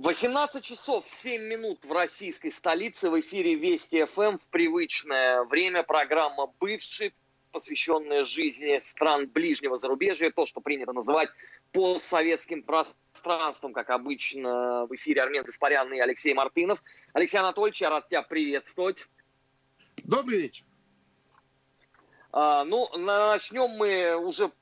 18 0.00 0.62
часов 0.62 1.08
7 1.08 1.42
минут 1.42 1.84
в 1.84 1.90
российской 1.90 2.50
столице 2.50 3.10
в 3.10 3.18
эфире 3.18 3.56
Вести 3.56 4.04
ФМ 4.04 4.36
в 4.36 4.48
привычное 4.48 5.42
время 5.42 5.82
программа 5.82 6.46
«Бывший», 6.60 7.12
посвященная 7.50 8.22
жизни 8.22 8.78
стран 8.78 9.26
ближнего 9.26 9.76
зарубежья, 9.76 10.30
то, 10.30 10.46
что 10.46 10.60
принято 10.60 10.92
называть 10.92 11.30
постсоветским 11.72 12.62
пространством, 12.62 13.72
как 13.72 13.90
обычно 13.90 14.86
в 14.86 14.94
эфире 14.94 15.22
Армен 15.22 15.42
Гаспарян 15.42 15.92
и 15.92 15.98
Алексей 15.98 16.32
Мартынов. 16.32 16.80
Алексей 17.12 17.38
Анатольевич, 17.38 17.80
я 17.80 17.90
рад 17.90 18.08
тебя 18.08 18.22
приветствовать. 18.22 19.04
Добрый 19.96 20.42
вечер. 20.42 20.64
А, 22.30 22.62
ну, 22.62 22.88
начнем 22.96 23.70
мы 23.70 24.14
уже 24.14 24.52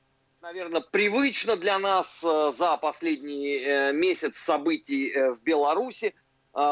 наверное, 0.47 0.79
привычно 0.79 1.57
для 1.57 1.77
нас 1.77 2.23
э, 2.23 2.53
за 2.57 2.77
последний 2.77 3.57
э, 3.57 3.91
месяц 3.91 4.37
событий 4.37 5.11
э, 5.11 5.33
в 5.33 5.41
Беларуси. 5.41 6.13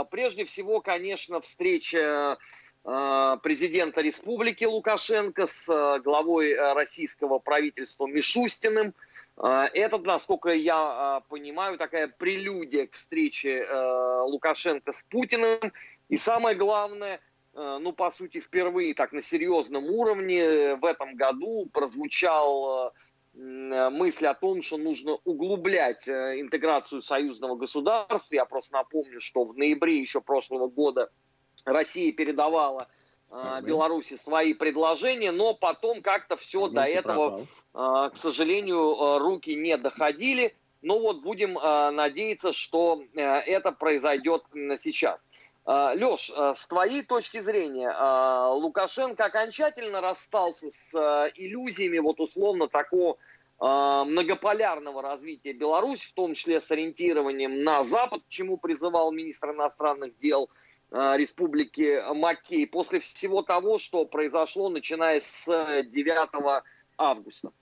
Прежде 0.10 0.46
всего, 0.46 0.82
конечно, 0.82 1.42
встреча 1.42 2.40
президента 2.82 4.02
республики 4.02 4.64
Лукашенко 4.64 5.46
с 5.46 6.00
главой 6.00 6.56
российского 6.74 7.38
правительства 7.38 8.08
Мишустиным. 8.08 8.96
Это, 9.38 10.00
насколько 10.00 10.50
я 10.50 11.22
понимаю, 11.30 11.78
такая 11.78 12.08
прелюдия 12.08 12.88
к 12.88 12.94
встрече 12.94 13.64
Лукашенко 14.24 14.92
с 14.92 15.04
Путиным. 15.04 15.72
И 16.10 16.18
самое 16.18 16.56
главное, 16.56 17.20
ну, 17.54 17.94
по 17.94 18.10
сути, 18.10 18.40
впервые 18.40 18.96
так 18.96 19.12
на 19.12 19.22
серьезном 19.22 19.86
уровне 19.86 20.74
в 20.78 20.86
этом 20.86 21.16
году 21.16 21.70
прозвучал 21.72 22.92
Э, 23.38 23.90
мысли 23.90 24.26
о 24.26 24.34
том, 24.34 24.62
что 24.62 24.78
нужно 24.78 25.18
углублять 25.26 26.08
э, 26.08 26.40
интеграцию 26.40 27.02
союзного 27.02 27.56
государства. 27.56 28.36
Я 28.36 28.46
просто 28.46 28.74
напомню, 28.74 29.20
что 29.20 29.44
в 29.44 29.58
ноябре 29.58 30.00
еще 30.00 30.22
прошлого 30.22 30.68
года 30.68 31.12
Россия 31.66 32.14
передавала 32.14 32.88
э, 33.30 33.62
Беларуси 33.64 34.16
свои 34.16 34.54
предложения, 34.54 35.32
но 35.32 35.54
потом 35.54 36.02
как-то 36.02 36.38
все 36.38 36.70
до 36.70 36.84
этого, 36.84 37.42
к 37.74 38.16
сожалению, 38.16 39.20
руки 39.20 39.54
не 39.54 39.76
доходили. 39.78 40.56
Но 40.86 41.00
вот 41.00 41.24
будем 41.24 41.54
надеяться, 41.96 42.54
что 42.54 43.02
это 43.16 43.72
произойдет 43.72 44.44
сейчас. 44.78 45.20
А, 45.66 45.94
Леш, 45.96 46.32
а, 46.36 46.54
с 46.54 46.68
твоей 46.68 47.02
точки 47.02 47.40
зрения, 47.40 47.92
а, 47.92 48.52
Лукашенко 48.54 49.26
окончательно 49.26 50.00
расстался 50.00 50.70
с 50.70 50.94
иллюзиями 51.36 51.98
вот 51.98 52.20
условно 52.20 52.68
такого 52.68 53.18
многополярного 53.58 55.02
развития 55.02 55.54
Беларуси, 55.54 56.10
в 56.10 56.14
том 56.14 56.34
числе 56.34 56.60
с 56.60 56.70
ориентированием 56.72 57.64
на 57.64 57.86
Запад, 57.86 58.22
к 58.26 58.28
чему 58.28 58.58
призывал 58.58 59.14
министр 59.14 59.52
иностранных 59.52 60.18
дел 60.18 60.50
Республики 60.92 62.04
Маккей, 62.14 62.68
после 62.68 63.00
всего 63.00 63.44
того, 63.44 63.80
что 63.80 64.04
произошло, 64.04 64.68
начиная 64.68 65.22
с 65.22 65.46
9 65.84 66.64
августа. 66.98 67.54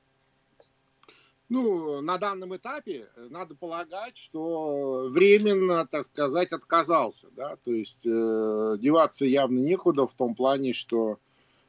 Ну, 1.50 2.02
на 2.02 2.18
данном 2.18 2.56
этапе 2.56 3.10
э, 3.16 3.28
надо 3.30 3.56
полагать, 3.56 4.18
что 4.18 5.08
временно, 5.10 5.86
так 5.86 6.06
сказать, 6.06 6.52
отказался. 6.54 7.28
Да? 7.32 7.58
То 7.58 7.72
есть 7.72 8.06
э, 8.06 8.78
деваться 8.80 9.26
явно 9.26 9.60
некуда 9.60 10.08
в 10.08 10.14
том 10.14 10.36
плане, 10.36 10.74
что 10.74 11.20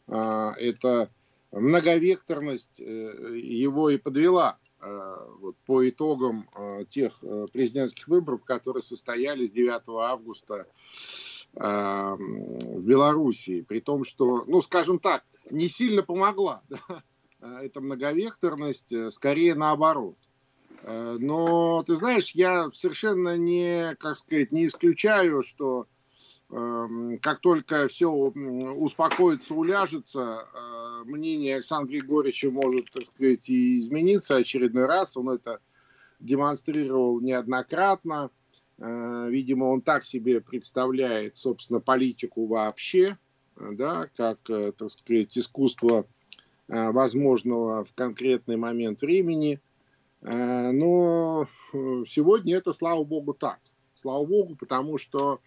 э, 0.07 0.53
эта 0.59 1.11
многовекторность 1.51 2.81
э, 2.81 2.83
его 2.85 3.91
и 3.91 3.97
подвела 3.97 4.59
э, 4.81 5.17
вот, 5.41 5.57
по 5.67 5.89
итогам 5.89 6.49
э, 6.55 6.85
тех 6.89 7.13
э, 7.23 7.47
президентских 7.53 8.09
выборов, 8.09 8.45
которые 8.45 8.83
состоялись 8.83 9.53
9 9.53 9.83
августа 9.89 10.67
э, 11.55 11.61
в 11.61 12.87
Белоруссии. 12.87 13.63
При 13.63 13.81
том, 13.81 14.05
что, 14.05 14.45
ну, 14.47 14.63
скажем 14.63 14.99
так, 14.99 15.25
не 15.51 15.69
сильно 15.69 16.03
помогла. 16.03 16.63
Да? 16.89 17.03
Э, 17.45 17.59
эта 17.63 17.81
многовекторность, 17.81 18.93
э, 18.93 19.11
скорее 19.11 19.55
наоборот. 19.55 20.17
Э, 20.83 21.17
но, 21.21 21.83
ты 21.87 21.95
знаешь, 21.95 22.33
я 22.33 22.71
совершенно 22.73 23.37
не, 23.37 23.95
как 23.97 24.17
сказать, 24.17 24.51
не 24.51 24.67
исключаю, 24.67 25.43
что 25.43 25.87
эм, 26.51 27.19
как 27.19 27.41
только 27.41 27.89
все 27.89 28.11
успокоится, 28.11 29.55
уляжется, 29.55 30.47
мнение 31.05 31.57
Александра 31.57 31.91
Григорьевича 31.91 32.51
может, 32.51 32.91
так 32.91 33.05
сказать, 33.07 33.49
и 33.49 33.79
измениться 33.79 34.37
очередной 34.37 34.87
раз. 34.87 35.17
Он 35.17 35.31
это 35.31 35.61
демонстрировал 36.21 37.21
неоднократно. 37.21 38.31
Видимо, 38.79 39.67
он 39.67 39.81
так 39.81 40.05
себе 40.05 40.41
представляет, 40.41 41.37
собственно, 41.37 41.81
политику 41.81 42.47
вообще, 42.47 43.17
да, 43.57 44.09
как, 44.17 44.39
так 44.43 44.91
сказать, 44.91 45.37
искусство 45.39 46.07
возможного 46.69 47.85
в 47.85 47.93
конкретный 47.95 48.57
момент 48.57 49.03
времени. 49.03 49.61
Э, 50.23 50.71
но 50.71 51.47
э, 51.73 52.05
сегодня 52.07 52.57
это, 52.57 52.73
слава 52.73 53.05
богу, 53.05 53.35
так. 53.35 53.59
Слава 53.95 54.25
богу, 54.25 54.57
потому 54.57 54.99
что 54.99 55.41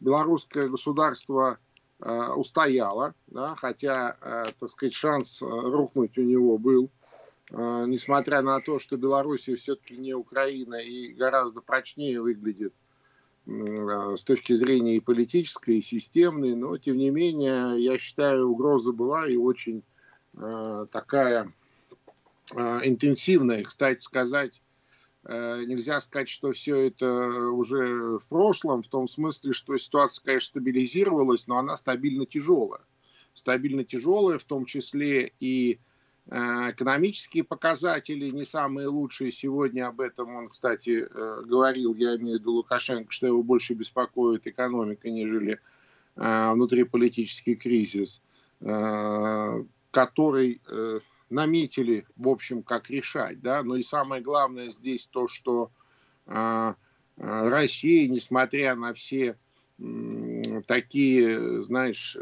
белорусское 0.00 0.68
государство 0.68 1.58
устояло, 1.98 3.14
да, 3.26 3.54
хотя, 3.54 4.16
так 4.60 4.68
сказать, 4.68 4.92
шанс 4.92 5.40
рухнуть 5.40 6.18
у 6.18 6.22
него 6.22 6.58
был, 6.58 6.90
несмотря 7.50 8.42
на 8.42 8.60
то, 8.60 8.78
что 8.78 8.98
Белоруссия 8.98 9.56
все-таки 9.56 9.96
не 9.96 10.12
Украина 10.12 10.74
и 10.74 11.14
гораздо 11.14 11.62
прочнее 11.62 12.20
выглядит 12.20 12.74
с 13.46 14.22
точки 14.24 14.54
зрения 14.54 14.96
и 14.96 15.00
политической, 15.00 15.78
и 15.78 15.82
системной, 15.82 16.54
но 16.54 16.76
тем 16.78 16.96
не 16.96 17.10
менее, 17.10 17.82
я 17.82 17.98
считаю, 17.98 18.48
угроза 18.48 18.92
была 18.92 19.26
и 19.26 19.36
очень 19.36 19.82
э, 20.36 20.86
такая 20.92 21.52
э, 22.54 22.80
интенсивная. 22.84 23.64
Кстати 23.64 24.00
сказать, 24.00 24.62
э, 25.24 25.64
нельзя 25.66 26.00
сказать, 26.00 26.28
что 26.28 26.52
все 26.52 26.86
это 26.86 27.06
уже 27.50 28.18
в 28.18 28.26
прошлом, 28.28 28.82
в 28.82 28.88
том 28.88 29.08
смысле, 29.08 29.52
что 29.52 29.76
ситуация, 29.76 30.24
конечно, 30.24 30.48
стабилизировалась, 30.48 31.48
но 31.48 31.58
она 31.58 31.76
стабильно 31.76 32.26
тяжелая. 32.26 32.82
Стабильно 33.34 33.82
тяжелая, 33.82 34.38
в 34.38 34.44
том 34.44 34.66
числе 34.66 35.32
и 35.40 35.80
Э, 35.80 35.91
экономические 36.28 37.42
показатели 37.42 38.30
не 38.30 38.44
самые 38.44 38.86
лучшие. 38.86 39.32
Сегодня 39.32 39.88
об 39.88 40.00
этом 40.00 40.34
он, 40.36 40.48
кстати, 40.48 41.06
э, 41.10 41.42
говорил, 41.44 41.94
я 41.94 42.16
имею 42.16 42.38
в 42.38 42.40
виду 42.40 42.52
Лукашенко, 42.52 43.10
что 43.10 43.26
его 43.26 43.42
больше 43.42 43.74
беспокоит 43.74 44.46
экономика, 44.46 45.10
нежели 45.10 45.58
э, 46.16 46.52
внутриполитический 46.52 47.56
кризис, 47.56 48.22
который 49.90 50.60
наметили, 51.28 52.06
в 52.14 52.28
общем, 52.28 52.62
как 52.62 52.90
решать. 52.90 53.40
Да? 53.40 53.64
Но 53.64 53.74
и 53.74 53.82
самое 53.82 54.22
главное 54.22 54.68
здесь 54.68 55.06
то, 55.06 55.26
что 55.26 55.72
Россия, 57.16 58.06
несмотря 58.06 58.76
на 58.76 58.94
все 58.94 59.36
такие, 60.68 61.64
знаешь, 61.64 62.16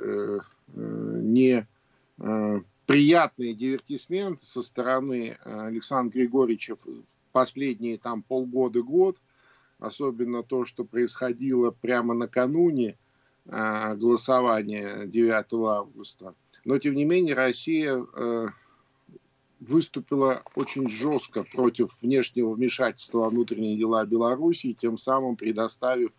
не 0.74 1.66
приятный 2.90 3.54
дивертисмент 3.54 4.42
со 4.42 4.62
стороны 4.62 5.38
э, 5.44 5.60
Александра 5.68 6.18
Григорьевича 6.18 6.74
в 6.74 7.04
последние 7.30 7.98
там 7.98 8.20
полгода-год, 8.20 9.16
особенно 9.78 10.42
то, 10.42 10.64
что 10.64 10.84
происходило 10.84 11.70
прямо 11.70 12.14
накануне 12.14 12.98
э, 13.46 13.94
голосования 13.94 15.06
9 15.06 15.46
августа. 15.68 16.34
Но, 16.64 16.80
тем 16.80 16.96
не 16.96 17.04
менее, 17.04 17.36
Россия 17.36 17.94
э, 17.96 18.46
выступила 19.60 20.42
очень 20.56 20.88
жестко 20.88 21.44
против 21.44 22.02
внешнего 22.02 22.50
вмешательства 22.50 23.18
во 23.18 23.30
внутренние 23.30 23.76
дела 23.78 24.04
Беларуси, 24.04 24.72
тем 24.72 24.98
самым 24.98 25.36
предоставив 25.36 26.10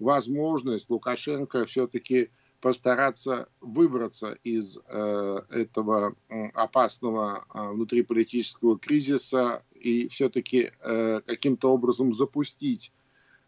возможность 0.00 0.90
Лукашенко 0.90 1.64
все-таки 1.64 2.30
постараться 2.60 3.48
выбраться 3.60 4.36
из 4.44 4.78
э, 4.86 5.40
этого 5.50 6.14
опасного 6.54 7.44
э, 7.52 7.68
внутриполитического 7.70 8.78
кризиса 8.78 9.62
и 9.74 10.08
все-таки 10.08 10.72
э, 10.80 11.20
каким-то 11.24 11.72
образом 11.72 12.14
запустить 12.14 12.92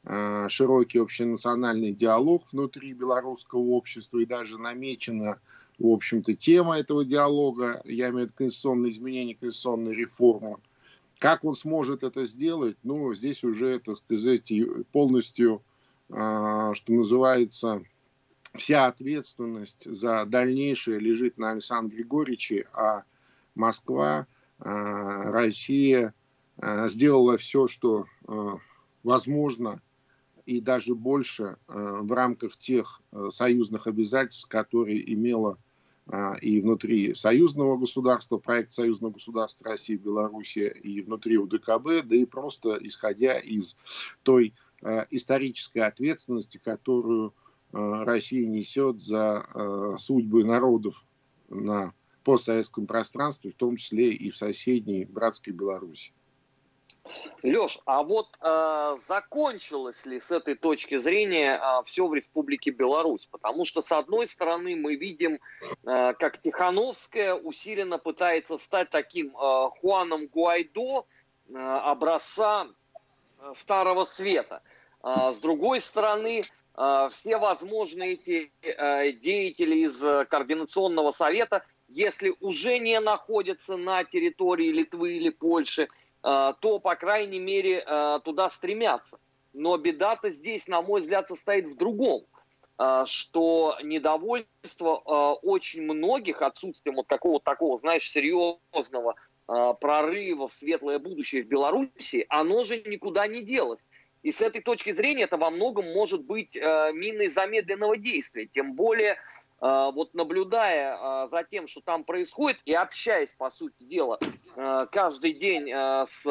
э, 0.04 0.46
широкий 0.48 0.98
общенациональный 0.98 1.92
диалог 1.92 2.44
внутри 2.52 2.94
белорусского 2.94 3.60
общества 3.60 4.18
и 4.18 4.26
даже 4.26 4.58
намечена, 4.58 5.38
в 5.78 5.88
общем-то, 5.88 6.34
тема 6.34 6.78
этого 6.78 7.04
диалога, 7.04 7.82
я 7.84 8.08
имею 8.08 8.14
в 8.14 8.20
виду 8.20 8.32
конституционные 8.36 8.92
изменения, 8.92 9.34
конституционные 9.34 9.94
реформы. 9.94 10.56
Как 11.18 11.44
он 11.44 11.54
сможет 11.54 12.02
это 12.02 12.24
сделать? 12.24 12.76
Ну, 12.82 13.14
здесь 13.14 13.44
уже, 13.44 13.78
так 13.78 13.98
сказать, 13.98 14.50
полностью, 14.90 15.62
э, 16.08 16.14
что 16.74 16.92
называется, 16.92 17.82
вся 18.54 18.86
ответственность 18.86 19.90
за 19.90 20.24
дальнейшее 20.26 20.98
лежит 20.98 21.38
на 21.38 21.52
Александре 21.52 21.98
Григорьевиче, 21.98 22.66
а 22.72 23.02
Москва, 23.54 24.26
а, 24.58 25.30
Россия 25.30 26.14
а, 26.58 26.88
сделала 26.88 27.36
все, 27.36 27.66
что 27.66 28.06
а, 28.26 28.58
возможно, 29.02 29.80
и 30.44 30.60
даже 30.60 30.96
больше 30.96 31.56
в 31.68 32.12
рамках 32.12 32.56
тех 32.56 33.00
союзных 33.30 33.86
обязательств, 33.86 34.48
которые 34.48 35.12
имела 35.14 35.56
и 36.40 36.60
внутри 36.60 37.14
союзного 37.14 37.76
государства, 37.76 38.38
проект 38.38 38.72
союзного 38.72 39.12
государства 39.12 39.70
России, 39.70 39.94
Белоруссия, 39.94 40.66
и 40.66 41.00
внутри 41.00 41.38
УДКБ, 41.38 42.02
да 42.02 42.16
и 42.16 42.24
просто 42.24 42.76
исходя 42.80 43.38
из 43.38 43.76
той 44.24 44.52
исторической 45.10 45.78
ответственности, 45.78 46.58
которую 46.58 47.34
Россия 47.72 48.46
несет 48.46 49.00
за 49.00 49.96
судьбы 49.98 50.44
народов 50.44 50.94
на 51.48 51.92
постсоветском 52.24 52.86
пространстве, 52.86 53.50
в 53.50 53.56
том 53.56 53.76
числе 53.76 54.12
и 54.12 54.30
в 54.30 54.36
соседней 54.36 55.04
братской 55.04 55.52
Беларуси. 55.52 56.12
Леш, 57.42 57.80
а 57.84 58.02
вот 58.04 58.38
э, 58.40 58.96
закончилось 59.06 60.06
ли 60.06 60.20
с 60.20 60.30
этой 60.30 60.54
точки 60.54 60.96
зрения 60.96 61.60
э, 61.60 61.82
все 61.84 62.06
в 62.06 62.14
Республике 62.14 62.70
Беларусь? 62.70 63.26
Потому 63.26 63.64
что, 63.64 63.82
с 63.82 63.90
одной 63.90 64.28
стороны, 64.28 64.76
мы 64.76 64.94
видим, 64.94 65.40
э, 65.84 66.14
как 66.14 66.40
Тихановская 66.40 67.34
усиленно 67.34 67.98
пытается 67.98 68.56
стать 68.56 68.90
таким 68.90 69.28
э, 69.28 69.68
Хуаном 69.80 70.28
Гуайдо 70.28 71.04
э, 71.48 71.56
образца 71.56 72.68
э, 73.40 73.52
Старого 73.56 74.04
Света. 74.04 74.62
Э, 75.02 75.32
с 75.32 75.40
другой 75.40 75.80
стороны, 75.80 76.42
э, 76.42 76.44
все 76.74 77.38
возможные 77.38 78.14
эти 78.14 78.50
э, 78.62 79.12
деятели 79.12 79.86
из 79.86 80.00
Координационного 80.28 81.10
совета 81.10 81.62
если 81.94 82.34
уже 82.40 82.78
не 82.78 82.98
находятся 83.00 83.76
на 83.76 84.04
территории 84.04 84.72
Литвы 84.72 85.16
или 85.16 85.30
Польши, 85.30 85.82
э, 85.82 85.88
то, 86.22 86.78
по 86.78 86.94
крайней 86.96 87.38
мере, 87.38 87.84
э, 87.86 88.20
туда 88.24 88.50
стремятся. 88.50 89.18
Но 89.52 89.76
беда-то 89.76 90.30
здесь, 90.30 90.68
на 90.68 90.80
мой 90.82 91.00
взгляд, 91.00 91.28
состоит 91.28 91.66
в 91.66 91.76
другом, 91.76 92.22
э, 92.78 93.04
что 93.06 93.76
недовольство 93.82 94.94
очень 95.42 95.82
многих 95.82 96.42
отсутствием 96.42 96.96
вот 96.96 97.06
такого, 97.06 97.40
такого, 97.40 97.76
знаешь, 97.78 98.10
серьезного 98.10 99.14
прорыва 99.46 100.48
в 100.48 100.54
светлое 100.54 100.98
будущее 100.98 101.42
в 101.42 101.48
Беларуси, 101.48 102.24
оно 102.28 102.62
же 102.62 102.80
никуда 102.80 103.26
не 103.26 103.42
делось. 103.42 103.80
И 104.22 104.30
с 104.30 104.40
этой 104.40 104.62
точки 104.62 104.92
зрения 104.92 105.24
это 105.24 105.36
во 105.36 105.50
многом 105.50 105.92
может 105.92 106.24
быть 106.24 106.54
миной 106.54 107.26
замедленного 107.26 107.96
действия. 107.96 108.46
Тем 108.46 108.74
более 108.74 109.18
а, 109.62 109.92
вот 109.92 110.12
наблюдая 110.12 110.98
а, 111.00 111.28
за 111.28 111.44
тем, 111.44 111.68
что 111.68 111.80
там 111.80 112.02
происходит, 112.02 112.60
и 112.64 112.74
общаясь, 112.74 113.32
по 113.32 113.48
сути 113.48 113.84
дела, 113.84 114.18
а, 114.56 114.86
каждый 114.86 115.34
день 115.34 115.70
с 115.70 116.26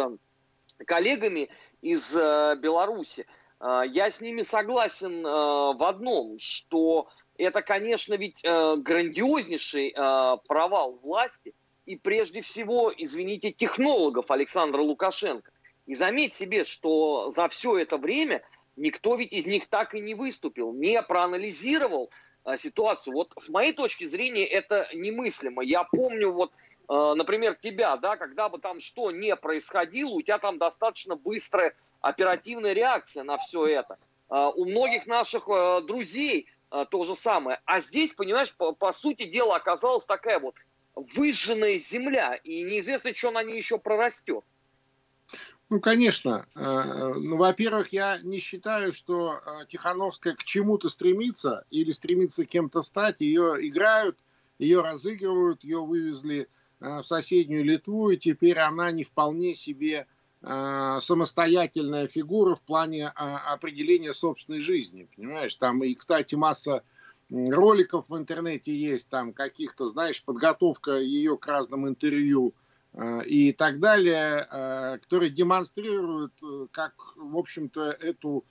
коллегами 0.85 1.49
из 1.81 2.13
Беларуси, 2.13 3.25
я 3.59 4.09
с 4.09 4.19
ними 4.21 4.41
согласен 4.41 5.21
в 5.21 5.87
одном, 5.87 6.39
что 6.39 7.09
это, 7.37 7.61
конечно, 7.61 8.15
ведь 8.15 8.41
грандиознейший 8.41 9.93
провал 9.93 10.93
власти 11.03 11.53
и 11.85 11.95
прежде 11.95 12.41
всего, 12.41 12.91
извините, 12.95 13.51
технологов 13.51 14.31
Александра 14.31 14.81
Лукашенко. 14.81 15.50
И 15.85 15.95
заметь 15.95 16.33
себе, 16.33 16.63
что 16.63 17.31
за 17.31 17.47
все 17.49 17.77
это 17.77 17.97
время 17.97 18.43
никто 18.75 19.15
ведь 19.15 19.31
из 19.31 19.45
них 19.45 19.67
так 19.67 19.93
и 19.93 19.99
не 19.99 20.15
выступил, 20.15 20.73
не 20.73 21.01
проанализировал 21.01 22.11
Э, 22.43 22.57
ситуацию. 22.57 23.13
Вот 23.13 23.33
с 23.39 23.49
моей 23.49 23.73
точки 23.73 24.05
зрения 24.05 24.45
это 24.45 24.87
немыслимо. 24.93 25.63
Я 25.63 25.83
помню 25.83 26.31
вот, 26.31 26.51
э, 26.89 27.13
например, 27.15 27.55
тебя, 27.55 27.95
да, 27.97 28.17
когда 28.17 28.49
бы 28.49 28.57
там 28.57 28.79
что 28.79 29.11
не 29.11 29.35
происходило, 29.35 30.09
у 30.09 30.21
тебя 30.21 30.39
там 30.39 30.57
достаточно 30.57 31.15
быстрая 31.15 31.75
оперативная 32.01 32.73
реакция 32.73 33.23
на 33.23 33.37
все 33.37 33.67
это. 33.67 33.99
Э, 34.29 34.49
у 34.55 34.65
многих 34.65 35.05
наших 35.05 35.45
друзей 35.85 36.47
то 36.89 37.03
же 37.03 37.17
самое. 37.17 37.59
А 37.65 37.81
здесь, 37.81 38.13
понимаешь, 38.13 38.55
по, 38.55 38.71
по 38.71 38.93
сути 38.93 39.25
дела 39.25 39.57
оказалась 39.57 40.05
такая 40.05 40.39
вот 40.39 40.55
выжженная 40.95 41.77
земля, 41.77 42.35
и 42.35 42.63
неизвестно, 42.63 43.13
что 43.13 43.31
на 43.31 43.43
ней 43.43 43.57
еще 43.57 43.77
прорастет. 43.77 44.45
Ну, 45.71 45.79
конечно. 45.79 46.45
Э, 46.53 47.13
ну, 47.15 47.37
во-первых, 47.37 47.93
я 47.93 48.19
не 48.21 48.39
считаю, 48.39 48.91
что 48.91 49.35
э, 49.35 49.65
Тихановская 49.69 50.35
к 50.35 50.43
чему-то 50.43 50.89
стремится 50.89 51.63
или 51.71 51.93
стремится 51.93 52.45
кем-то 52.45 52.81
стать. 52.81 53.15
Ее 53.21 53.55
играют, 53.65 54.17
ее 54.59 54.81
разыгрывают, 54.81 55.63
ее 55.63 55.79
вывезли 55.79 56.49
э, 56.81 56.97
в 56.99 57.03
соседнюю 57.05 57.63
Литву, 57.63 58.09
и 58.09 58.17
теперь 58.17 58.59
она 58.59 58.91
не 58.91 59.05
вполне 59.05 59.55
себе 59.55 60.07
самостоятельная 60.43 62.07
фигура 62.07 62.55
в 62.55 62.61
плане 62.61 63.09
определения 63.09 64.11
собственной 64.11 64.59
жизни. 64.59 65.07
Понимаешь, 65.15 65.53
там 65.53 65.83
и, 65.83 65.93
кстати, 65.93 66.33
масса 66.33 66.81
роликов 67.29 68.09
в 68.09 68.17
интернете 68.17 68.75
есть, 68.75 69.07
там 69.07 69.33
каких-то, 69.33 69.85
знаешь, 69.85 70.23
подготовка 70.23 70.97
ее 70.97 71.37
к 71.37 71.45
разным 71.45 71.87
интервью 71.87 72.55
и 73.25 73.53
так 73.53 73.79
далее, 73.79 74.47
э, 74.51 74.97
которые 75.01 75.29
демонстрируют, 75.29 76.33
э, 76.43 76.67
как, 76.71 76.93
в 77.15 77.37
общем-то, 77.37 77.91
эту 77.91 78.43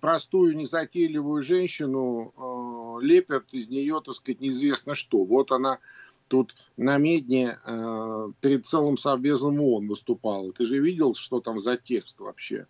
простую, 0.00 0.56
незатейливую 0.56 1.42
женщину 1.42 3.00
лепят 3.02 3.52
из 3.52 3.68
нее, 3.68 4.00
так 4.04 4.14
сказать, 4.14 4.40
неизвестно 4.40 4.94
что. 4.94 5.24
Вот 5.24 5.50
она 5.50 5.80
тут 6.28 6.54
на 6.76 6.96
медне 6.96 7.58
перед 8.40 8.68
целым 8.68 8.96
Совбезом 8.96 9.60
ООН 9.60 9.88
выступала. 9.88 10.52
Ты 10.52 10.64
же 10.64 10.78
видел, 10.78 11.16
что 11.16 11.40
там 11.40 11.58
за 11.58 11.76
текст 11.76 12.20
вообще? 12.20 12.68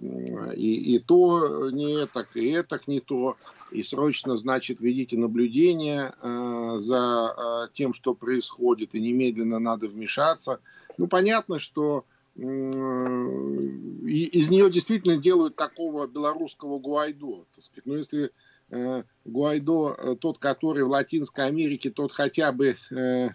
И, 0.00 0.96
и 0.96 0.98
то 0.98 1.70
не 1.70 2.04
так, 2.06 2.34
и 2.34 2.50
это 2.50 2.80
не 2.88 2.98
то. 2.98 3.36
И 3.72 3.82
срочно, 3.82 4.36
значит, 4.36 4.80
ведите 4.80 5.16
наблюдение 5.16 6.12
э, 6.20 6.74
за 6.78 7.34
э, 7.36 7.68
тем, 7.72 7.94
что 7.94 8.14
происходит, 8.14 8.94
и 8.94 9.00
немедленно 9.00 9.58
надо 9.58 9.88
вмешаться. 9.88 10.60
Ну, 10.98 11.06
понятно, 11.06 11.58
что 11.58 12.04
э, 12.36 12.40
из 12.40 14.50
нее 14.50 14.70
действительно 14.70 15.18
делают 15.18 15.56
такого 15.56 16.06
белорусского 16.06 16.78
Гуайдо. 16.78 17.44
Так 17.54 17.64
сказать. 17.64 17.86
Но 17.86 17.96
если 17.96 18.32
э, 18.70 19.04
Гуайдо, 19.24 19.94
э, 19.96 20.16
тот, 20.16 20.38
который 20.38 20.84
в 20.84 20.90
Латинской 20.90 21.46
Америке, 21.46 21.90
тот 21.90 22.12
хотя 22.12 22.50
бы 22.50 22.76
э, 22.90 23.28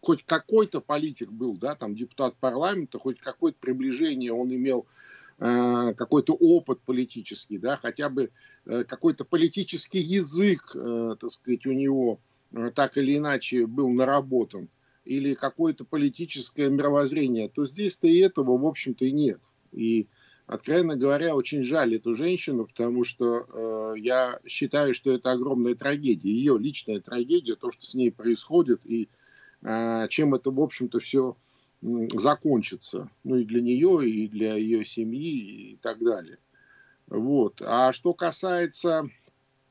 хоть 0.00 0.24
какой-то 0.24 0.80
политик 0.80 1.32
был, 1.32 1.56
да, 1.56 1.74
там 1.74 1.96
депутат 1.96 2.36
парламента, 2.36 2.98
хоть 2.98 3.18
какое-то 3.18 3.58
приближение 3.60 4.32
он 4.32 4.54
имел 4.54 4.82
Э, 4.82 4.97
какой-то 5.38 6.34
опыт 6.34 6.80
политический, 6.80 7.58
да, 7.58 7.76
хотя 7.76 8.08
бы 8.08 8.30
э, 8.66 8.84
какой-то 8.84 9.24
политический 9.24 10.00
язык, 10.00 10.72
э, 10.74 11.16
так 11.20 11.30
сказать, 11.30 11.64
у 11.66 11.72
него 11.72 12.18
так 12.74 12.96
или 12.96 13.18
иначе 13.18 13.66
был 13.66 13.90
наработан, 13.90 14.68
или 15.04 15.34
какое-то 15.34 15.84
политическое 15.84 16.68
мировоззрение, 16.68 17.48
то 17.48 17.64
здесь-то 17.64 18.06
и 18.06 18.18
этого, 18.18 18.58
в 18.58 18.66
общем-то, 18.66 19.04
и 19.04 19.12
нет. 19.12 19.40
И, 19.72 20.06
откровенно 20.46 20.96
говоря, 20.96 21.34
очень 21.34 21.62
жаль 21.62 21.94
эту 21.94 22.14
женщину, 22.14 22.66
потому 22.66 23.04
что 23.04 23.46
э, 23.48 23.94
я 24.00 24.38
считаю, 24.46 24.92
что 24.92 25.12
это 25.12 25.32
огромная 25.32 25.74
трагедия, 25.74 26.30
ее 26.30 26.58
личная 26.58 27.00
трагедия, 27.00 27.54
то, 27.54 27.70
что 27.70 27.86
с 27.86 27.94
ней 27.94 28.10
происходит, 28.10 28.80
и 28.84 29.08
э, 29.62 30.08
чем 30.10 30.34
это, 30.34 30.50
в 30.50 30.60
общем-то, 30.60 31.00
все 31.00 31.36
закончится. 31.80 33.08
Ну 33.24 33.36
и 33.36 33.44
для 33.44 33.60
нее, 33.60 34.08
и 34.08 34.28
для 34.28 34.54
ее 34.54 34.84
семьи, 34.84 35.72
и 35.72 35.76
так 35.76 36.02
далее. 36.02 36.38
Вот. 37.06 37.62
А 37.64 37.92
что 37.92 38.14
касается 38.14 39.08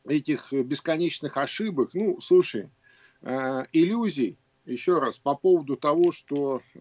этих 0.06 0.52
бесконечных 0.52 1.38
ошибок, 1.38 1.92
ну, 1.94 2.20
слушай, 2.22 2.70
э, 3.22 3.66
иллюзий, 3.74 4.38
еще 4.66 5.00
раз, 5.00 5.18
по 5.18 5.36
поводу 5.36 5.78
того, 5.78 6.12
что 6.12 6.62
э, 6.76 6.80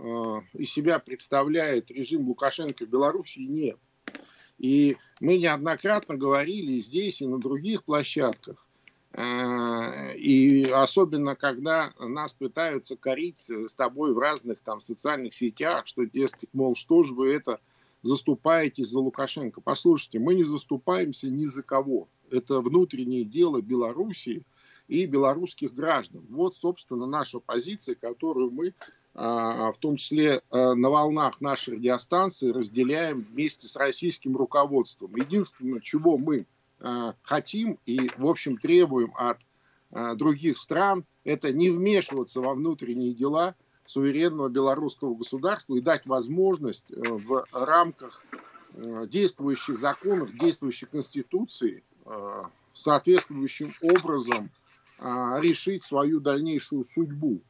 из 0.55 0.73
себя 0.73 0.99
представляет 0.99 1.91
режим 1.91 2.27
Лукашенко 2.27 2.85
в 2.85 2.89
Беларуси, 2.89 3.41
нет. 3.41 3.79
И 4.59 4.97
мы 5.21 5.39
неоднократно 5.39 6.17
говорили 6.17 6.81
здесь, 6.81 7.21
и 7.21 7.27
на 7.27 7.39
других 7.39 7.85
площадках, 7.85 8.66
и 9.19 10.69
особенно, 10.75 11.37
когда 11.37 11.95
нас 11.99 12.35
пытаются 12.35 12.97
корить 12.97 13.49
с 13.49 13.75
тобой 13.75 14.13
в 14.13 14.19
разных 14.19 14.59
там 14.61 14.81
социальных 14.81 15.33
сетях, 15.33 15.87
что, 15.87 16.05
дескать, 16.05 16.51
мол, 16.53 16.77
что 16.77 17.03
же 17.03 17.15
вы 17.15 17.33
это 17.33 17.59
заступаетесь 18.03 18.89
за 18.89 19.01
Лукашенко. 19.01 19.63
Послушайте, 19.63 20.19
мы 20.19 20.35
не 20.35 20.45
заступаемся 20.45 21.29
ни 21.29 21.47
за 21.47 21.63
кого. 21.63 22.09
Это 22.31 22.61
внутреннее 22.61 23.25
дело 23.25 23.63
Белоруссии 23.63 24.43
и 24.87 25.07
белорусских 25.07 25.75
граждан. 25.75 26.25
Вот, 26.29 26.55
собственно, 26.55 27.07
наша 27.07 27.41
позиция, 27.41 27.95
которую 27.95 28.51
мы, 28.51 28.75
а, 29.15 29.73
в 29.73 29.79
том 29.79 29.97
числе 29.97 30.43
э, 30.51 30.75
на 30.75 30.91
волнах 30.91 31.41
нашей 31.41 31.77
радиостанции, 31.77 32.53
разделяем 32.53 33.23
вместе 33.23 33.67
с 33.67 33.77
российским 33.77 34.37
руководством. 34.37 35.17
Единственное, 35.17 35.81
чего 35.81 36.19
мы 36.19 36.45
Э, 36.45 36.56
хотим 37.23 37.79
и, 37.87 38.11
в 38.17 38.27
общем, 38.27 38.59
требуем 38.59 39.13
от 39.17 39.39
э, 39.93 40.15
других 40.15 40.59
стран, 40.59 41.05
это 41.25 41.53
не 41.53 41.71
вмешиваться 41.71 42.41
во 42.41 42.55
внутренние 42.55 43.15
дела 43.15 43.55
суверенного 43.87 44.49
белорусского 44.49 45.15
государства 45.15 45.75
и 45.77 45.81
дать 45.81 46.07
возможность 46.07 46.85
э, 46.91 46.95
в 47.01 47.47
рамках 47.53 48.23
действующих 49.09 49.79
законах, 49.79 50.37
действующей 50.37 50.87
конституции 50.87 51.83
соответствующим 52.75 53.73
образом 53.81 54.51
решить 54.99 55.83
свою 55.83 56.21
дальнейшую 56.21 56.85
судьбу. 56.85 57.41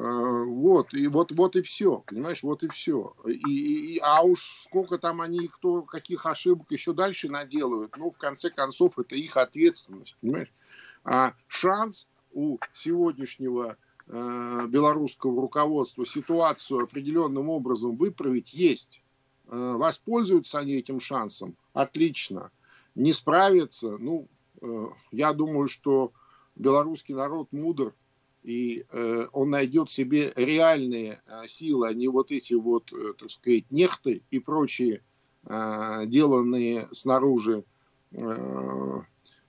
Вот, 0.00 0.94
и 0.94 1.08
вот, 1.08 1.32
вот 1.32 1.56
и 1.56 1.62
все, 1.62 2.04
понимаешь, 2.06 2.44
вот 2.44 2.62
и 2.62 2.68
все. 2.68 3.14
И, 3.26 3.94
и, 3.94 3.98
а 3.98 4.22
уж 4.22 4.62
сколько 4.64 4.96
там 4.96 5.20
они, 5.20 5.48
кто, 5.48 5.82
каких 5.82 6.24
ошибок 6.24 6.70
еще 6.70 6.92
дальше 6.92 7.28
наделают, 7.28 7.96
ну, 7.96 8.10
в 8.12 8.16
конце 8.16 8.50
концов, 8.50 8.98
это 9.00 9.16
их 9.16 9.36
ответственность, 9.36 10.16
понимаешь. 10.20 10.52
А 11.02 11.34
шанс 11.48 12.08
у 12.32 12.58
сегодняшнего 12.74 13.76
э, 14.06 14.66
белорусского 14.68 15.42
руководства 15.42 16.06
ситуацию 16.06 16.84
определенным 16.84 17.48
образом 17.48 17.96
выправить 17.96 18.54
есть. 18.54 19.02
Э, 19.48 19.74
воспользуются 19.76 20.60
они 20.60 20.74
этим 20.74 21.00
шансом? 21.00 21.56
Отлично. 21.72 22.52
Не 22.94 23.12
справятся? 23.12 23.96
Ну, 23.98 24.28
э, 24.60 24.86
я 25.10 25.32
думаю, 25.32 25.66
что 25.66 26.12
белорусский 26.54 27.14
народ 27.14 27.52
мудр, 27.52 27.94
и 28.48 28.86
э, 28.90 29.26
он 29.32 29.50
найдет 29.50 29.90
себе 29.90 30.32
реальные 30.34 31.20
э, 31.26 31.46
силы, 31.48 31.88
а 31.88 31.92
не 31.92 32.08
вот 32.08 32.30
эти 32.30 32.54
вот, 32.54 32.90
э, 32.94 33.12
так 33.18 33.30
сказать, 33.30 33.70
нехты 33.70 34.22
и 34.30 34.38
прочие, 34.38 35.02
э, 35.44 36.04
деланные 36.06 36.88
снаружи 36.92 37.64
э, 38.12 39.00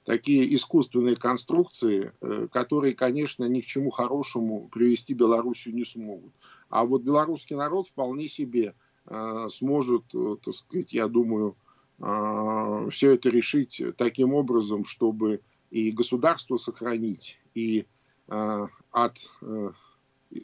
такие 0.03 0.53
искусственные 0.53 1.15
конструкции, 1.15 2.11
э, 2.19 2.49
которые, 2.51 2.93
конечно, 2.93 3.45
ни 3.45 3.61
к 3.61 3.65
чему 3.65 3.89
хорошему 3.89 4.67
привести 4.67 5.13
Белоруссию 5.13 5.75
не 5.75 5.85
смогут. 5.85 6.33
А 6.67 6.83
вот 6.83 7.01
белорусский 7.03 7.55
народ 7.55 7.87
вполне 7.87 8.27
себе 8.27 8.75
э, 9.05 9.47
сможет, 9.49 10.03
э, 10.13 10.35
так 10.43 10.53
сказать, 10.53 10.91
я 10.91 11.07
думаю, 11.07 11.55
все 12.91 13.11
это 13.15 13.29
решить 13.29 13.81
таким 13.97 14.33
образом, 14.33 14.85
чтобы 14.85 15.41
и 15.69 15.91
государство 15.91 16.55
сохранить, 16.55 17.41
и 17.53 17.87
от 18.29 19.17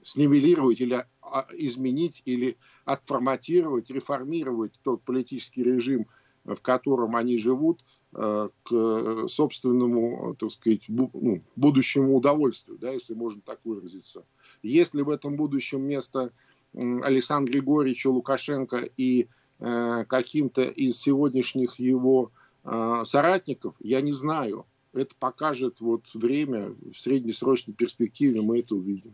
снивелировать 0.03 0.81
или 0.81 1.05
а, 1.21 1.45
изменить 1.53 2.23
или 2.25 2.57
отформатировать, 2.85 3.89
реформировать 3.89 4.73
тот 4.83 5.03
политический 5.03 5.63
режим, 5.63 6.07
в 6.43 6.61
котором 6.61 7.15
они 7.15 7.37
живут– 7.37 7.83
Э, 8.17 8.47
к 8.63 9.27
собственному, 9.27 10.37
так 10.39 10.49
сказать, 10.49 10.83
ну, 10.87 11.41
будущему 11.57 12.15
удовольствию, 12.15 12.77
да, 12.79 12.91
если 12.91 13.13
можно 13.13 13.41
так 13.41 13.59
выразиться. 13.65 14.23
Если 14.63 15.01
в 15.01 15.09
этом 15.09 15.35
будущем 15.35 15.81
место 15.81 16.31
Александру 16.73 17.51
Григорьевичу 17.51 18.13
Лукашенко 18.13 18.87
и 18.95 19.27
э, 19.59 20.05
каким-то 20.07 20.63
из 20.63 20.97
сегодняшних 20.97 21.77
его 21.77 22.31
э, 22.63 23.03
соратников, 23.05 23.75
я 23.81 23.99
не 23.99 24.13
знаю. 24.13 24.65
Это 24.95 25.13
покажет 25.19 25.79
вот 25.79 26.03
время, 26.13 26.69
в 26.69 26.95
среднесрочной 26.97 27.73
перспективе 27.73 28.41
мы 28.41 28.59
это 28.59 28.75
увидим. 28.75 29.13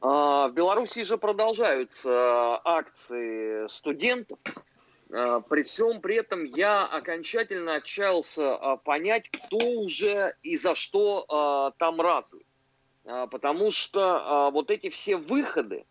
А, 0.00 0.48
в 0.48 0.52
Беларуси 0.52 1.02
же 1.02 1.18
продолжаются 1.18 2.60
акции 2.64 3.66
студентов, 3.68 4.38
Э, 5.10 5.40
при 5.48 5.62
всем 5.62 6.00
при 6.00 6.16
этом 6.16 6.44
я 6.44 6.84
окончательно 6.84 7.76
отчаялся 7.76 8.42
э, 8.42 8.76
понять, 8.84 9.28
кто 9.30 9.58
уже 9.58 10.34
и 10.42 10.56
за 10.56 10.74
что 10.74 11.72
там 11.78 12.00
ратует. 12.00 12.46
Потому 13.04 13.70
что 13.70 14.50
вот 14.52 14.68
эти 14.68 14.88
все 14.88 15.16
выходы, 15.16 15.84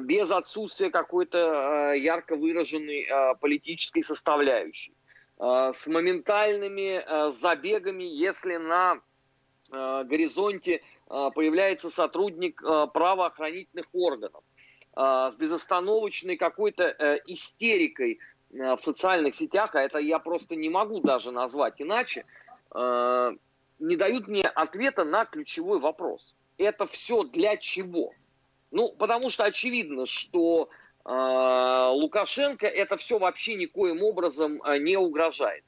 без 0.00 0.32
отсутствия 0.32 0.90
какой-то 0.90 1.92
ярко 1.92 2.34
выраженной 2.34 3.06
политической 3.40 4.02
составляющей, 4.02 4.92
с 5.38 5.86
моментальными 5.86 7.30
забегами, 7.30 8.04
если 8.04 8.56
на 8.56 9.00
горизонте 9.70 10.82
появляется 11.08 11.90
сотрудник 11.90 12.62
правоохранительных 12.62 13.86
органов, 13.92 14.42
с 14.96 15.34
безостановочной 15.34 16.36
какой-то 16.36 16.84
э, 16.84 17.18
истерикой 17.26 18.20
э, 18.52 18.76
в 18.76 18.78
социальных 18.78 19.34
сетях, 19.34 19.74
а 19.74 19.82
это 19.82 19.98
я 19.98 20.20
просто 20.20 20.54
не 20.54 20.68
могу 20.68 21.00
даже 21.00 21.32
назвать 21.32 21.80
иначе, 21.80 22.24
э, 22.72 23.32
не 23.80 23.96
дают 23.96 24.28
мне 24.28 24.42
ответа 24.42 25.04
на 25.04 25.24
ключевой 25.24 25.80
вопрос. 25.80 26.34
Это 26.58 26.86
все 26.86 27.24
для 27.24 27.56
чего? 27.56 28.12
Ну, 28.70 28.92
потому 28.92 29.30
что 29.30 29.44
очевидно, 29.44 30.06
что 30.06 30.68
Лукашенко 31.04 32.66
это 32.66 32.96
все 32.96 33.18
вообще 33.18 33.56
никоим 33.56 34.02
образом 34.02 34.62
не 34.80 34.96
угрожает. 34.96 35.64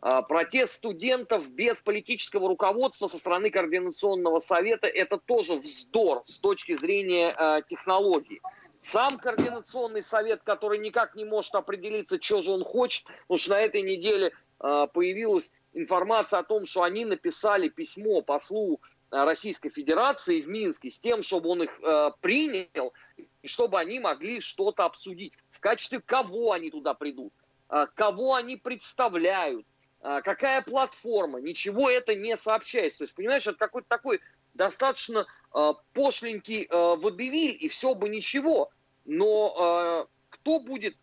Протест 0.00 0.74
студентов 0.74 1.50
без 1.52 1.80
политического 1.80 2.48
руководства 2.48 3.06
со 3.08 3.16
стороны 3.18 3.50
Координационного 3.50 4.38
совета– 4.38 4.86
это 4.88 5.18
тоже 5.18 5.54
вздор 5.54 6.22
с 6.26 6.38
точки 6.38 6.74
зрения 6.74 7.62
технологий. 7.68 8.42
Сам 8.80 9.18
Координационный 9.18 10.02
совет, 10.02 10.42
который 10.42 10.78
никак 10.78 11.14
не 11.14 11.24
может 11.24 11.54
определиться, 11.54 12.20
что 12.20 12.42
же 12.42 12.52
он 12.52 12.64
хочет, 12.64 13.06
потому 13.22 13.38
что 13.38 13.50
на 13.52 13.60
этой 13.60 13.80
неделе 13.80 14.32
появилась 14.58 15.54
информация 15.72 16.40
о 16.40 16.44
том, 16.44 16.66
что 16.66 16.82
они 16.82 17.06
написали 17.06 17.68
письмо 17.68 18.20
послу 18.20 18.82
Российской 19.10 19.70
Федерации 19.70 20.42
в 20.42 20.48
Минске 20.48 20.90
с 20.90 20.98
тем, 20.98 21.22
чтобы 21.22 21.48
он 21.48 21.62
их 21.62 21.80
принял 22.20 22.92
и 23.44 23.46
чтобы 23.46 23.78
они 23.78 24.00
могли 24.00 24.40
что-то 24.40 24.86
обсудить. 24.86 25.36
В 25.50 25.60
качестве 25.60 26.00
кого 26.00 26.52
они 26.52 26.70
туда 26.70 26.94
придут, 26.94 27.30
кого 27.94 28.34
они 28.34 28.56
представляют, 28.56 29.66
а, 30.00 30.22
какая 30.22 30.62
платформа, 30.62 31.42
ничего 31.42 31.90
это 31.90 32.14
не 32.14 32.38
сообщается. 32.38 32.98
То 32.98 33.04
есть, 33.04 33.14
понимаешь, 33.14 33.46
это 33.46 33.58
какой-то 33.58 33.88
такой 33.88 34.20
достаточно 34.54 35.26
э, 35.54 35.72
пошленький 35.92 36.66
э, 36.70 37.52
и 37.52 37.68
все 37.68 37.94
бы 37.94 38.08
ничего. 38.08 38.70
Но 39.04 40.08
кто 40.30 40.60
будет 40.60 40.96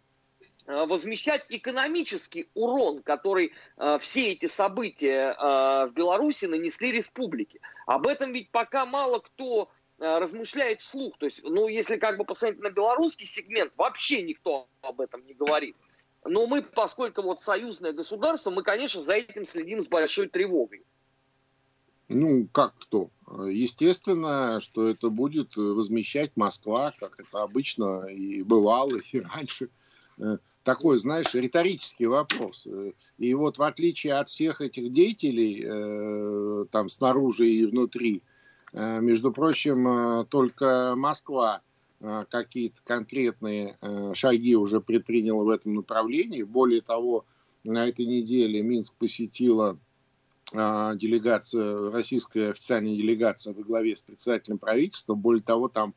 возмещать 0.66 1.46
экономический 1.50 2.50
урон, 2.56 3.04
который 3.04 3.54
э, 3.78 3.98
все 4.00 4.32
эти 4.32 4.48
события 4.48 5.36
э, 5.38 5.88
в 5.88 5.92
Беларуси 5.94 6.46
нанесли 6.46 6.92
республике? 6.92 7.60
Об 7.86 8.08
этом 8.08 8.34
ведь 8.34 8.50
пока 8.50 8.88
мало 8.88 9.20
кто 9.20 9.70
размышляет 10.02 10.82
вслух. 10.82 11.18
То 11.18 11.26
есть, 11.26 11.44
ну, 11.44 11.68
если 11.68 11.98
как 11.98 12.18
бы 12.18 12.26
посмотреть 12.26 12.62
на 12.62 12.72
белорусский 12.72 13.26
сегмент, 13.26 13.78
вообще 13.78 14.24
никто 14.24 14.68
об 14.82 15.00
этом 15.00 15.26
не 15.26 15.34
говорит. 15.34 15.76
Но 16.26 16.46
мы, 16.46 16.62
поскольку 16.62 17.22
вот 17.22 17.42
союзное 17.42 17.94
государство, 17.94 18.52
мы, 18.52 18.64
конечно, 18.64 19.02
за 19.02 19.14
этим 19.14 19.46
следим 19.46 19.82
с 19.82 19.88
большой 19.88 20.28
тревогой. 20.28 20.84
Ну, 22.08 22.48
как 22.52 22.74
кто? 22.78 23.10
Естественно, 23.48 24.60
что 24.60 24.88
это 24.90 25.10
будет 25.10 25.56
возмещать 25.56 26.32
Москва, 26.36 26.94
как 27.00 27.20
это 27.20 27.42
обычно 27.42 28.06
и 28.08 28.44
бывало, 28.44 28.98
и 29.12 29.20
раньше. 29.22 29.70
Э, 30.18 30.38
такой, 30.64 31.00
знаешь, 31.00 31.34
риторический 31.34 32.06
вопрос. 32.06 32.68
И 33.18 33.34
вот 33.34 33.58
в 33.58 33.64
отличие 33.64 34.16
от 34.16 34.30
всех 34.30 34.62
этих 34.62 34.94
деятелей, 34.94 35.64
э, 35.66 36.66
там 36.72 36.90
снаружи 36.90 37.50
и 37.50 37.66
внутри, 37.66 38.18
э, 38.18 38.31
между 38.74 39.32
прочим, 39.34 40.26
только 40.30 40.94
Москва 40.96 41.62
Э, 42.02 42.26
какие-то 42.30 42.82
конкретные 42.84 43.78
э, 43.80 44.14
шаги 44.16 44.56
уже 44.56 44.82
предприняла 44.82 45.44
в 45.44 45.50
этом 45.50 45.76
направлении. 45.76 46.42
Более 46.42 46.82
того, 46.82 47.26
на 47.64 47.88
этой 47.88 48.06
неделе 48.06 48.64
Минск 48.64 48.96
посетила 48.96 49.78
э, 50.52 50.92
делегация, 50.96 51.92
российская 51.92 52.52
официальная 52.52 52.96
делегация 52.96 53.54
во 53.54 53.62
главе 53.62 53.96
с 53.96 54.02
председателем 54.02 54.58
правительства. 54.58 55.14
Более 55.14 55.44
того, 55.44 55.68
там 55.68 55.94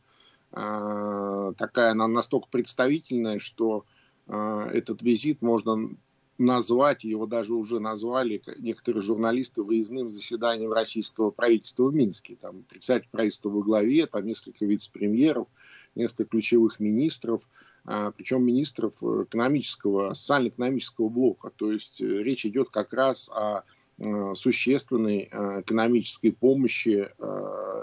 такая 0.50 1.90
она 1.90 2.06
настолько 2.06 2.46
представительная, 2.48 3.40
что 3.40 3.84
этот 4.28 5.02
визит 5.02 5.42
можно 5.42 5.90
назвать, 6.38 7.04
его 7.04 7.26
даже 7.26 7.54
уже 7.54 7.80
назвали 7.80 8.42
некоторые 8.58 9.02
журналисты 9.02 9.62
выездным 9.62 10.10
заседанием 10.10 10.72
российского 10.72 11.30
правительства 11.30 11.84
в 11.84 11.94
Минске. 11.94 12.36
Там 12.40 12.64
председатель 12.68 13.08
правительства 13.10 13.50
во 13.50 13.62
главе, 13.62 14.06
там 14.06 14.26
несколько 14.26 14.64
вице-премьеров– 14.64 15.46
несколько 15.94 16.24
ключевых 16.24 16.80
министров, 16.80 17.48
а, 17.84 18.10
причем 18.12 18.44
министров 18.44 19.02
экономического, 19.02 20.14
социально-экономического 20.14 21.08
блока. 21.08 21.50
То 21.54 21.72
есть 21.72 22.00
э, 22.00 22.04
речь 22.22 22.46
идет 22.46 22.70
как 22.70 22.92
раз 22.92 23.28
о 23.28 23.62
э, 23.98 24.34
существенной 24.34 25.28
э, 25.30 25.60
экономической 25.60 26.30
помощи 26.30 27.08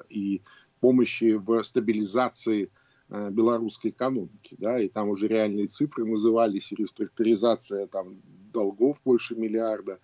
и 0.10 0.42
помощи 0.80 1.34
в 1.34 1.64
стабилизации 1.64 2.70
белорусской 3.10 3.92
экономики. 3.92 4.56
Да, 4.58 4.80
и 4.80 4.88
там 4.88 5.10
уже 5.10 5.28
реальные 5.28 5.68
цифры 5.68 6.06
назывались, 6.06 6.72
реструктуризация 6.72 7.86
там, 7.88 8.16
долгов 8.52 9.02
больше 9.04 9.36
миллиарда 9.36 10.00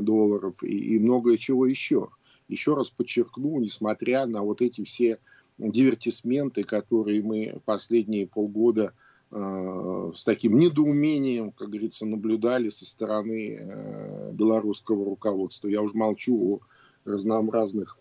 долларов 0.00 0.62
и, 0.62 0.94
и 0.94 0.98
многое 0.98 1.36
чего 1.36 1.66
еще. 1.66 2.08
Еще 2.48 2.74
раз 2.74 2.90
подчеркну, 2.90 3.58
несмотря 3.60 4.26
на 4.26 4.42
вот 4.42 4.60
эти 4.60 4.84
все 4.84 5.18
дивертисменты, 5.58 6.62
которые 6.62 7.22
мы 7.22 7.60
последние 7.64 8.26
полгода 8.26 8.92
с 9.30 10.24
таким 10.24 10.58
недоумением, 10.58 11.50
как 11.50 11.70
говорится, 11.70 12.06
наблюдали 12.06 12.68
со 12.68 12.84
стороны 12.86 14.30
белорусского 14.32 15.04
руководства. 15.04 15.68
Я 15.68 15.82
уже 15.82 15.96
молчу 15.96 16.54
о 16.54 16.60
разнообразных 17.08 17.98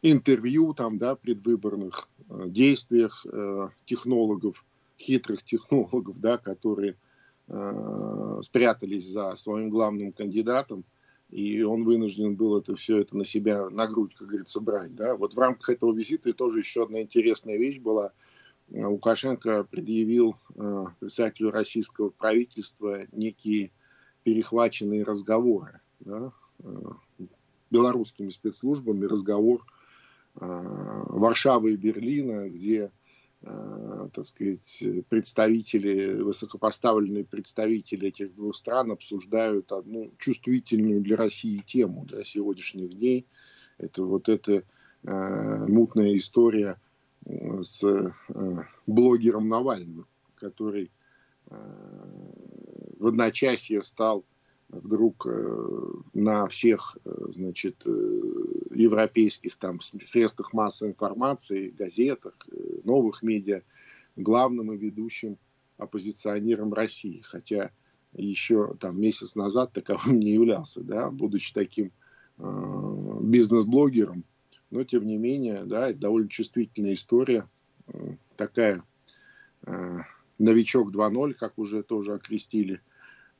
интервью 0.00 0.72
там, 0.72 0.98
да, 0.98 1.14
предвыборных 1.16 2.08
действиях 2.28 3.26
технологов, 3.84 4.64
хитрых 4.98 5.42
технологов, 5.42 6.20
да, 6.20 6.38
которые 6.38 6.96
спрятались 8.42 9.06
за 9.06 9.36
своим 9.36 9.70
главным 9.70 10.12
кандидатом 10.12 10.84
и 11.30 11.62
он 11.62 11.84
вынужден 11.84 12.36
был 12.36 12.56
это 12.56 12.76
все 12.76 12.98
это 12.98 13.16
на 13.16 13.24
себя, 13.24 13.68
на 13.68 13.86
грудь, 13.86 14.14
как 14.14 14.28
говорится, 14.28 14.60
брать. 14.60 14.94
Да? 14.94 15.16
Вот 15.16 15.34
в 15.34 15.38
рамках 15.38 15.70
этого 15.70 15.92
визита 15.92 16.32
тоже 16.32 16.60
еще 16.60 16.84
одна 16.84 17.02
интересная 17.02 17.56
вещь 17.56 17.78
была. 17.78 18.12
Э, 18.70 18.86
Лукашенко 18.86 19.64
предъявил 19.64 20.36
э, 20.54 20.84
председателю 21.00 21.50
российского 21.50 22.10
правительства 22.10 23.06
некие 23.12 23.72
перехваченные 24.22 25.02
разговоры 25.02 25.80
да? 26.00 26.32
э, 26.60 26.68
белорусскими 27.70 28.30
спецслужбами, 28.30 29.04
разговор 29.04 29.64
э, 30.36 30.46
Варшавы 31.08 31.72
и 31.72 31.76
Берлина, 31.76 32.48
где 32.48 32.84
Э, 32.84 32.95
так 34.12 34.24
сказать, 34.24 34.84
представители, 35.08 36.20
высокопоставленные 36.20 37.24
представители 37.24 38.08
этих 38.08 38.34
двух 38.34 38.56
стран 38.56 38.92
обсуждают 38.92 39.72
одну 39.72 40.12
чувствительную 40.18 41.00
для 41.00 41.16
России 41.16 41.58
тему 41.58 42.06
да, 42.10 42.24
сегодняшних 42.24 42.90
дней. 42.98 43.26
Это 43.78 44.02
вот 44.02 44.28
эта 44.28 44.64
э, 45.04 45.66
мутная 45.68 46.16
история 46.16 46.80
э, 47.24 47.62
с 47.62 47.84
э, 47.84 48.12
блогером 48.86 49.48
Навальным, 49.48 50.06
который 50.34 50.90
э, 51.50 51.56
в 52.98 53.06
одночасье 53.06 53.82
стал 53.82 54.24
вдруг 54.68 55.26
э, 55.26 55.92
на 56.14 56.48
всех, 56.48 56.98
э, 57.04 57.10
значит, 57.28 57.82
э, 57.86 57.90
европейских 58.74 59.56
там 59.58 59.80
средствах 59.80 60.52
массовой 60.52 60.90
информации, 60.90 61.70
газетах, 61.70 62.34
новых 62.84 63.22
медиа 63.22 63.62
главным 64.16 64.72
и 64.72 64.76
ведущим 64.76 65.38
оппозиционером 65.78 66.72
России. 66.72 67.20
Хотя 67.20 67.70
еще 68.12 68.74
там 68.80 69.00
месяц 69.00 69.34
назад 69.34 69.72
таковым 69.72 70.18
не 70.18 70.32
являлся, 70.32 70.82
да, 70.82 71.10
будучи 71.10 71.52
таким 71.54 71.92
э, 72.38 73.18
бизнес-блогером. 73.22 74.24
Но, 74.70 74.82
тем 74.82 75.06
не 75.06 75.16
менее, 75.16 75.64
да, 75.64 75.90
это 75.90 76.00
довольно 76.00 76.28
чувствительная 76.28 76.94
история. 76.94 77.48
такая 78.36 78.82
э, 79.64 79.98
новичок 80.38 80.92
2.0, 80.92 81.34
как 81.34 81.56
уже 81.56 81.84
тоже 81.84 82.14
окрестили– 82.14 82.80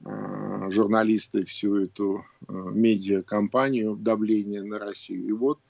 Э, 0.05 0.56
журналисты 0.71 1.45
всю 1.45 1.77
эту 1.77 2.25
э, 2.49 2.53
медиакомпанию 2.53 3.97
давления 3.97 4.63
на 4.63 4.79
Россию. 4.79 5.27
И 5.27 5.33
вот 5.33 5.61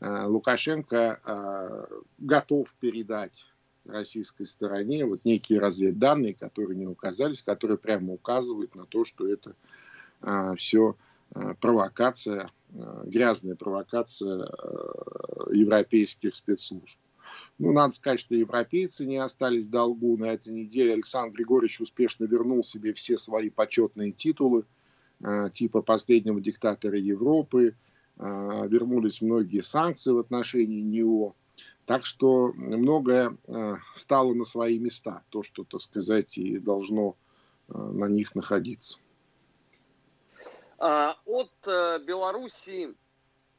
э, 0.00 0.24
Лукашенко 0.26 1.88
готов 2.18 2.72
передать 2.80 3.46
российской 3.84 4.44
стороне 4.44 5.04
вот 5.04 5.24
некие 5.24 5.58
разведданные, 5.58 6.34
которые 6.34 6.76
не 6.76 6.86
указались, 6.86 7.42
которые 7.42 7.78
прямо 7.78 8.12
указывают 8.12 8.74
на 8.74 8.86
то, 8.86 9.04
что 9.04 9.26
это 9.26 9.56
все 10.56 10.96
провокация, 11.60 12.48
грязная 12.70 13.56
провокация 13.56 14.48
европейских 15.50 16.36
спецслужб. 16.36 16.96
Ну, 17.62 17.70
надо 17.70 17.94
сказать, 17.94 18.18
что 18.18 18.34
европейцы 18.34 19.06
не 19.06 19.18
остались 19.18 19.66
в 19.66 19.70
долгу. 19.70 20.16
На 20.16 20.32
этой 20.32 20.52
неделе 20.52 20.94
Александр 20.94 21.36
Григорьевич 21.36 21.80
успешно 21.80 22.24
вернул 22.24 22.64
себе 22.64 22.92
все 22.92 23.16
свои 23.16 23.50
почетные 23.50 24.10
титулы, 24.10 24.64
э, 25.20 25.48
типа 25.54 25.80
последнего 25.80 26.40
диктатора 26.40 26.98
Европы. 26.98 27.76
Э, 28.18 28.66
вернулись 28.66 29.22
многие 29.22 29.62
санкции 29.62 30.10
в 30.10 30.18
отношении 30.18 30.80
него. 30.80 31.36
Так 31.86 32.04
что 32.04 32.52
многое 32.56 33.36
э, 33.46 33.76
стало 33.94 34.34
на 34.34 34.42
свои 34.42 34.80
места. 34.80 35.22
То, 35.28 35.44
что, 35.44 35.62
так 35.62 35.82
сказать, 35.82 36.36
и 36.38 36.58
должно 36.58 37.14
на 37.68 38.06
них 38.06 38.34
находиться. 38.34 38.98
А, 40.78 41.16
от 41.26 41.52
Белоруссии 42.04 42.96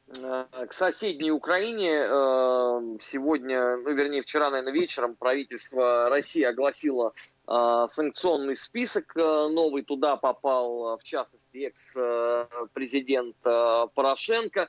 к 0.06 0.72
соседней 0.72 1.30
Украине 1.30 1.90
э, 1.90 2.96
сегодня, 3.00 3.76
ну, 3.78 3.94
вернее, 3.94 4.20
вчера, 4.20 4.50
наверное, 4.50 4.72
вечером 4.72 5.16
правительство 5.16 6.08
России 6.10 6.42
огласило 6.42 7.14
э, 7.48 7.86
санкционный 7.88 8.54
список 8.54 9.14
новый. 9.16 9.82
Туда 9.82 10.16
попал, 10.16 10.98
в 10.98 11.02
частности, 11.02 11.66
экс-президент 11.66 13.36
Порошенко, 13.40 14.68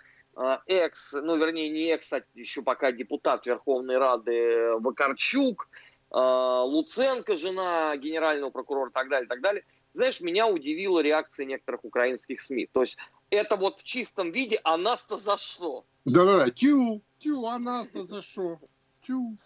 экс, 0.68 1.14
ну, 1.14 1.36
вернее, 1.38 1.70
не 1.70 1.88
экс, 1.92 2.14
а 2.14 2.24
еще 2.34 2.62
пока 2.62 2.92
депутат 2.92 3.46
Верховной 3.46 3.98
Рады 3.98 4.76
Вакарчук, 4.80 5.68
Луценко, 6.12 7.36
жена 7.36 7.98
генерального 7.98 8.50
прокурора 8.50 8.90
и 8.90 8.94
так 8.94 9.10
далее, 9.10 9.26
и 9.26 9.30
так 9.30 9.42
далее. 9.42 9.66
Знаешь, 9.92 10.22
меня 10.22 10.48
удивила 10.48 11.00
реакция 11.00 11.46
некоторых 11.46 11.84
украинских 11.84 12.40
СМИ. 12.40 12.70
То 12.72 12.82
есть 12.82 12.98
это 13.30 13.56
вот 13.56 13.80
в 13.80 13.84
чистом 13.84 14.32
виде, 14.32 14.60
а 14.64 14.78
нас-то 14.78 15.18
за 15.18 15.38
что? 15.38 15.86
Да-да, 16.06 16.50
тю, 16.52 17.02
тю, 17.20 17.46
а 17.46 17.60
нас-то 17.60 18.04
за 18.04 18.22
что? 18.22 18.60
Тю. 19.06 19.38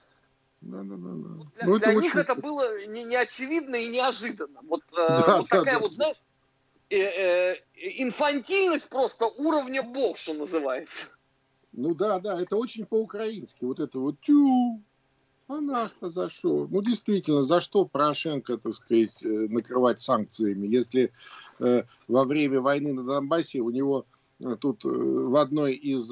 Да, 0.62 0.82
да, 0.84 0.96
да, 0.96 1.10
да. 1.14 1.46
Для, 1.56 1.68
ну, 1.68 1.80
для 1.80 1.94
них 1.94 2.16
это 2.16 2.36
было 2.36 2.86
не, 2.88 3.04
не 3.04 3.16
очевидно 3.16 3.76
и 3.76 3.88
неожиданно. 3.88 4.60
Вот, 4.64 4.82
э, 4.92 5.08
да, 5.08 5.38
вот 5.38 5.50
да, 5.50 5.58
такая 5.58 5.76
да, 5.76 5.80
вот, 5.80 5.94
знаешь, 5.94 6.18
э, 6.90 6.98
э, 6.98 7.56
инфантильность 7.76 8.90
просто 8.90 9.26
уровня 9.26 9.84
бог, 9.84 10.18
что 10.18 10.34
называется. 10.34 11.08
Ну 11.72 11.96
да, 11.96 12.20
да, 12.20 12.42
это 12.42 12.58
очень 12.58 12.86
по-украински. 12.86 13.64
Вот 13.64 13.80
это 13.80 14.00
вот 14.00 14.20
тю, 14.22 14.82
а 15.48 15.62
нас-то 15.62 16.10
за 16.10 16.30
что? 16.30 16.68
Ну, 16.70 16.82
действительно, 16.82 17.42
за 17.42 17.62
что 17.62 17.86
Порошенко, 17.86 18.58
так 18.58 18.74
сказать, 18.74 19.24
э, 19.24 19.48
накрывать 19.50 20.02
санкциями, 20.02 20.68
если 20.68 21.14
во 21.60 22.24
время 22.24 22.62
войны 22.62 22.94
на 22.94 23.04
Донбассе 23.04 23.60
у 23.60 23.70
него 23.70 24.06
э, 24.40 24.56
тут 24.60 24.86
э, 24.86 24.88
в 24.90 25.36
одной 25.36 25.74
из 25.74 26.10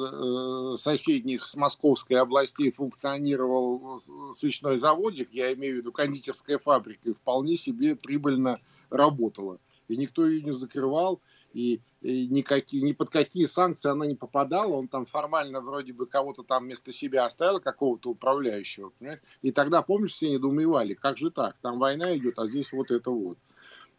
соседних 0.80 1.48
с 1.48 1.56
Московской 1.56 2.18
областей 2.18 2.72
функционировал 2.72 4.00
свечной 4.34 4.78
заводик, 4.78 5.30
я 5.32 5.54
имею 5.54 5.76
в 5.76 5.78
виду 5.78 5.92
кондитерская 5.92 6.58
фабрика, 6.58 7.10
и 7.10 7.14
вполне 7.14 7.58
себе 7.58 7.96
прибыльно 7.96 8.58
работала. 8.90 9.60
И 9.88 9.96
никто 9.96 10.28
ее 10.28 10.42
не 10.42 10.52
закрывал, 10.52 11.22
и, 11.54 11.80
и 12.02 12.28
никакие, 12.28 12.84
ни 12.84 12.92
под 12.92 13.10
какие 13.10 13.46
санкции 13.46 13.90
она 13.90 14.06
не 14.06 14.16
попадала. 14.16 14.74
Он 14.74 14.88
там 14.88 15.06
формально 15.06 15.62
вроде 15.62 15.94
бы 15.94 16.06
кого-то 16.06 16.44
там 16.44 16.66
вместо 16.66 16.92
себя 16.92 17.26
оставил, 17.26 17.60
какого-то 17.60 18.10
управляющего. 18.10 18.92
Понимаешь? 19.00 19.22
И 19.42 19.52
тогда, 19.52 19.82
помнишь, 19.82 20.12
все 20.12 20.30
недоумевали, 20.30 20.94
как 20.94 21.18
же 21.18 21.32
так? 21.32 21.56
Там 21.62 21.80
война 21.80 22.16
идет, 22.16 22.38
а 22.38 22.48
здесь 22.48 22.72
вот 22.72 22.92
это 22.92 23.10
вот. 23.10 23.38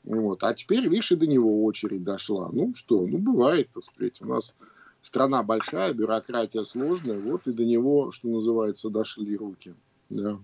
Вот. 0.08 0.42
А 0.42 0.54
теперь, 0.54 0.88
видишь, 0.88 1.12
и 1.12 1.16
до 1.16 1.26
него 1.26 1.64
очередь 1.64 2.02
дошла. 2.02 2.48
Ну 2.50 2.72
что, 2.74 3.06
ну 3.06 3.18
бывает, 3.18 3.68
так 3.74 3.84
сказать. 3.84 4.22
У 4.22 4.26
нас 4.26 4.56
страна 5.02 5.42
большая, 5.42 5.92
бюрократия 5.92 6.64
сложная, 6.64 7.20
вот 7.20 7.46
и 7.46 7.52
до 7.52 7.64
него, 7.64 8.10
что 8.10 8.28
называется, 8.28 8.88
дошли 8.88 9.36
руки. 9.36 9.74
Да. 10.08 10.38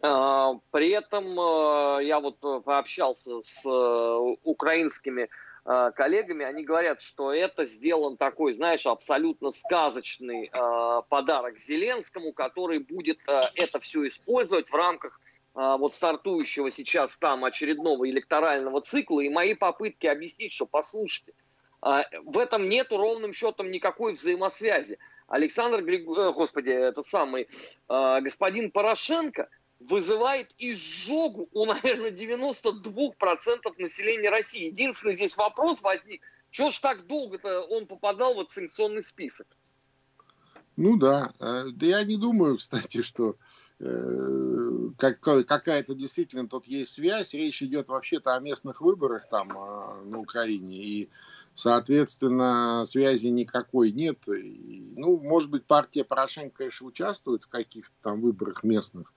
А, 0.00 0.54
при 0.72 0.90
этом 0.90 1.24
э, 1.38 2.04
я 2.04 2.18
вот 2.18 2.40
пообщался 2.64 3.42
с 3.42 3.64
э, 3.64 4.36
украинскими 4.42 5.28
э, 5.64 5.90
коллегами, 5.94 6.44
они 6.44 6.64
говорят, 6.64 7.00
что 7.00 7.32
это 7.32 7.64
сделан 7.64 8.16
такой, 8.16 8.52
знаешь, 8.54 8.86
абсолютно 8.86 9.52
сказочный 9.52 10.50
подарок 11.08 11.58
Зеленскому, 11.58 12.32
который 12.32 12.80
будет 12.80 13.20
это 13.54 13.78
все 13.78 14.04
использовать 14.08 14.68
в 14.68 14.74
рамках 14.74 15.20
вот 15.58 15.92
стартующего 15.92 16.70
сейчас 16.70 17.18
там 17.18 17.44
очередного 17.44 18.08
электорального 18.08 18.80
цикла 18.80 19.20
и 19.20 19.28
мои 19.28 19.54
попытки 19.54 20.06
объяснить, 20.06 20.52
что 20.52 20.66
послушайте, 20.66 21.32
а, 21.80 22.04
в 22.24 22.38
этом 22.38 22.68
нету 22.68 22.96
ровным 22.96 23.32
счетом 23.32 23.70
никакой 23.70 24.12
взаимосвязи. 24.12 24.98
Александр. 25.26 25.80
Э, 25.80 26.32
господи, 26.32 26.70
этот 26.70 27.06
самый 27.06 27.48
а, 27.88 28.20
господин 28.20 28.70
Порошенко 28.70 29.48
вызывает 29.80 30.48
изжогу 30.58 31.48
у, 31.52 31.64
наверное, 31.66 32.12
92% 32.12 33.74
населения 33.78 34.30
России. 34.30 34.66
Единственный 34.66 35.14
здесь 35.14 35.36
вопрос 35.36 35.82
возник, 35.82 36.22
что 36.50 36.70
ж 36.70 36.78
так 36.78 37.06
долго-то 37.06 37.62
он 37.62 37.86
попадал 37.86 38.34
в 38.34 38.50
санкционный 38.50 39.02
список? 39.02 39.48
Ну 40.76 40.96
да, 40.96 41.32
да 41.40 41.86
я 41.86 42.04
не 42.04 42.16
думаю, 42.16 42.58
кстати, 42.58 43.02
что 43.02 43.34
Э, 43.34 43.47
как, 43.80 45.20
какая-то 45.20 45.94
действительно 45.94 46.48
тут 46.48 46.66
есть 46.66 46.92
связь. 46.92 47.32
Речь 47.34 47.62
идет 47.62 47.88
вообще-то 47.88 48.34
о 48.34 48.40
местных 48.40 48.80
выборах 48.80 49.28
там 49.30 49.50
а, 49.56 50.02
на 50.04 50.18
Украине. 50.18 50.82
И, 50.82 51.08
соответственно, 51.54 52.84
связи 52.84 53.28
никакой 53.28 53.92
нет. 53.92 54.18
И, 54.28 54.92
ну, 54.96 55.18
может 55.18 55.50
быть, 55.50 55.64
партия 55.64 56.04
Порошенко, 56.04 56.56
конечно, 56.58 56.88
участвует 56.88 57.44
в 57.44 57.48
каких-то 57.48 57.94
там 58.02 58.20
выборах 58.20 58.64
местных. 58.64 59.12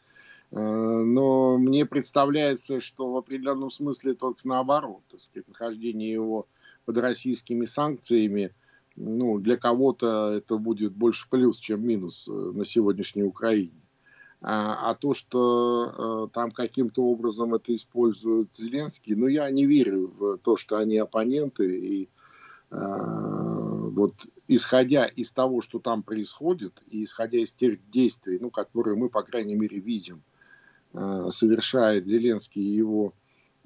но 0.52 1.58
мне 1.58 1.86
представляется, 1.88 2.82
что 2.82 3.12
в 3.12 3.17
определенном 3.17 3.71
смысле 3.71 4.13
только 4.13 4.47
наоборот, 4.47 5.02
так 5.10 5.21
сказать, 5.21 5.47
нахождение 5.47 6.12
его 6.12 6.47
под 6.86 6.97
российскими 7.00 7.65
санкциями, 7.65 8.54
ну, 8.95 9.39
для 9.39 9.58
кого-то 9.58 10.34
это 10.34 10.58
будет 10.58 10.93
больше 10.93 11.28
плюс, 11.30 11.58
чем 11.58 11.88
минус 11.88 12.28
на 12.28 12.65
сегодняшней 12.65 13.24
Украине. 13.24 13.81
А, 14.43 14.89
а 14.89 14.95
то, 14.95 15.13
что 15.13 16.25
э, 16.30 16.34
там 16.34 16.49
каким-то 16.49 17.04
образом 17.04 17.54
это 17.54 17.75
использует 17.75 18.56
Зеленский, 18.56 19.13
ну, 19.13 19.27
я 19.27 19.49
не 19.51 19.67
верю 19.67 20.12
в 20.17 20.38
то, 20.39 20.58
что 20.58 20.77
они 20.77 20.97
оппоненты. 20.97 21.77
И 21.77 22.10
э, 22.71 22.75
вот 22.75 24.15
исходя 24.47 25.06
из 25.06 25.32
того, 25.32 25.62
что 25.62 25.77
там 25.77 26.01
происходит, 26.01 26.82
и 26.88 27.04
исходя 27.04 27.38
из 27.38 27.54
тех 27.54 27.88
действий, 27.91 28.39
ну, 28.41 28.49
которые 28.49 28.97
мы, 28.97 29.10
по 29.10 29.21
крайней 29.21 29.54
мере, 29.54 29.77
видим, 29.77 30.23
э, 30.93 31.30
совершает 31.32 32.08
Зеленский 32.08 32.63
и 32.63 32.75
его 32.75 33.13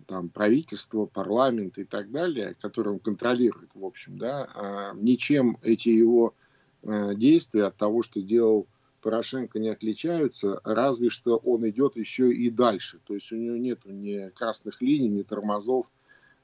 там, 0.07 0.27
правительство, 0.27 1.05
парламент 1.05 1.77
и 1.77 1.85
так 1.85 2.11
далее, 2.11 2.53
которые 2.59 2.95
он 2.95 2.99
контролирует, 2.99 3.69
в 3.73 3.85
общем, 3.85 4.17
да, 4.17 4.91
ничем 4.93 5.57
эти 5.61 5.89
его 5.89 6.35
действия 6.83 7.63
от 7.63 7.77
того, 7.77 8.03
что 8.03 8.21
делал 8.21 8.67
Порошенко 9.05 9.59
не 9.59 9.69
отличаются, 9.69 10.59
разве 10.63 11.09
что 11.09 11.37
он 11.37 11.69
идет 11.69 11.95
еще 11.95 12.33
и 12.33 12.49
дальше. 12.49 12.99
То 13.05 13.13
есть 13.13 13.31
у 13.31 13.35
него 13.35 13.55
нет 13.55 13.81
ни 13.85 14.29
красных 14.29 14.81
линий, 14.81 15.09
ни 15.09 15.21
тормозов, 15.21 15.85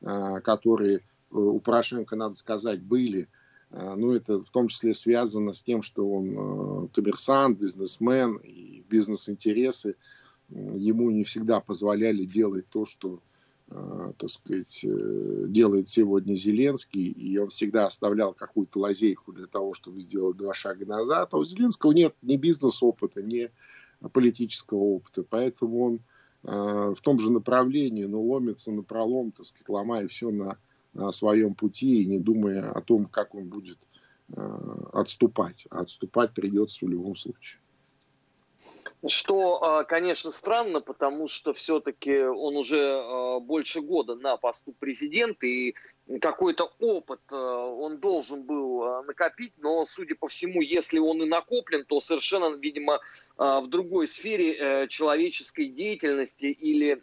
а, 0.04 0.42
которые 0.42 0.98
э, 0.98 1.02
у 1.32 1.60
Порошенко, 1.60 2.16
надо 2.16 2.36
сказать, 2.36 2.80
были. 2.84 3.30
А, 3.72 3.96
ну, 3.96 4.14
это 4.14 4.44
в 4.44 4.52
том 4.52 4.68
числе 4.68 4.94
связано 4.94 5.54
с 5.54 5.64
тем, 5.64 5.82
что 5.82 6.08
он 6.08 6.86
э, 6.86 6.88
коммерсант, 6.94 7.58
бизнесмен 7.58 8.36
и 8.44 8.84
бизнес-интересы 8.88 9.96
ему 10.50 11.10
не 11.10 11.24
всегда 11.24 11.62
позволяли 11.62 12.26
делать 12.26 12.68
то, 12.70 12.86
что 12.86 13.22
так 14.18 14.30
сказать, 14.30 14.84
э, 14.84 15.46
делает 15.48 15.90
сегодня 15.90 16.36
Зеленский, 16.36 17.08
и 17.08 17.38
он 17.38 17.50
всегда 17.50 17.86
оставлял 17.86 18.34
какую-то 18.34 18.80
лазейку 18.80 19.32
для 19.32 19.48
того, 19.48 19.74
чтобы 19.74 20.00
сделать 20.00 20.38
два 20.38 20.54
шага 20.54 20.86
назад, 20.86 21.30
а 21.32 21.38
у 21.38 21.46
Зеленского 21.46 21.92
нет 21.92 22.16
ни 22.22 22.38
бизнес-опыта, 22.38 23.22
ни 23.22 23.50
политического 24.14 24.80
опыта, 24.80 25.24
поэтому 25.24 25.84
он 25.84 26.00
э, 26.44 26.94
в 26.96 27.02
том 27.02 27.20
же 27.20 27.32
направлении, 27.32 28.06
но 28.06 28.22
ломится 28.22 28.72
на 28.72 28.84
пролом, 28.84 29.32
так 29.32 29.46
сказать, 29.46 29.70
ломая 29.70 30.08
все 30.08 30.32
на, 30.32 30.58
на 30.94 31.12
своем 31.12 31.54
пути 31.54 32.02
и 32.02 32.06
не 32.06 32.20
думая 32.20 32.72
о 32.72 32.82
том, 32.82 33.06
как 33.06 33.36
он 33.36 33.48
будет 33.48 33.78
отступать. 34.94 35.68
А 35.70 35.82
отступать 35.82 36.34
придется 36.34 36.86
в 36.86 36.90
любом 36.90 37.18
случае. 37.18 37.60
Что, 39.08 39.64
а, 39.64 39.84
конечно, 39.84 40.30
странно, 40.30 40.80
потому 40.80 41.28
что 41.28 41.54
все-таки 41.54 42.20
он 42.20 42.56
уже 42.56 42.80
а, 42.80 43.40
больше 43.40 43.82
года 43.82 44.14
на 44.14 44.38
посту 44.38 44.74
президента, 44.74 45.48
и 45.48 45.74
какой-то 46.20 46.72
опыт 46.80 47.22
а, 47.32 47.66
он 47.66 47.98
должен 47.98 48.44
был 48.44 49.04
накопить, 49.04 49.54
но, 49.58 49.88
судя 49.88 50.14
по 50.14 50.28
всему, 50.28 50.62
если 50.62 51.00
он 51.00 51.24
и 51.24 51.26
накоплен, 51.26 51.84
то 51.86 52.00
совершенно, 52.00 52.56
видимо, 52.58 53.00
в 53.38 53.66
другой 53.68 54.08
сфере 54.08 54.54
э, 54.54 54.88
человеческой 54.88 55.68
деятельности 55.68 56.46
или 56.46 57.02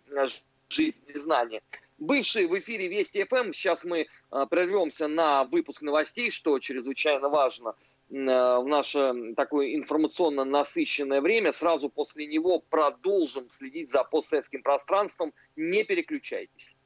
жизни 0.69 1.17
знания. 1.17 1.63
Бывший 1.99 2.47
в 2.47 2.57
эфире 2.59 2.87
Вести 2.87 3.25
ФМ, 3.25 3.53
сейчас 3.53 3.83
мы 3.83 4.07
прервемся 4.51 5.09
на 5.09 5.45
выпуск 5.45 5.83
новостей, 5.83 6.31
что 6.31 6.59
чрезвычайно 6.61 7.29
важно– 7.29 7.75
в 8.09 8.65
наше 8.67 9.35
такое 9.37 9.75
информационно 9.75 10.45
насыщенное 10.45 11.21
время. 11.21 11.53
Сразу 11.53 11.91
после 11.91 12.27
него 12.27 12.61
продолжим 12.61 13.51
следить 13.51 13.91
за 13.91 14.05
постсоветским 14.05 14.63
пространством. 14.63 15.35
Не 15.57 15.85
переключайтесь. 15.85 16.77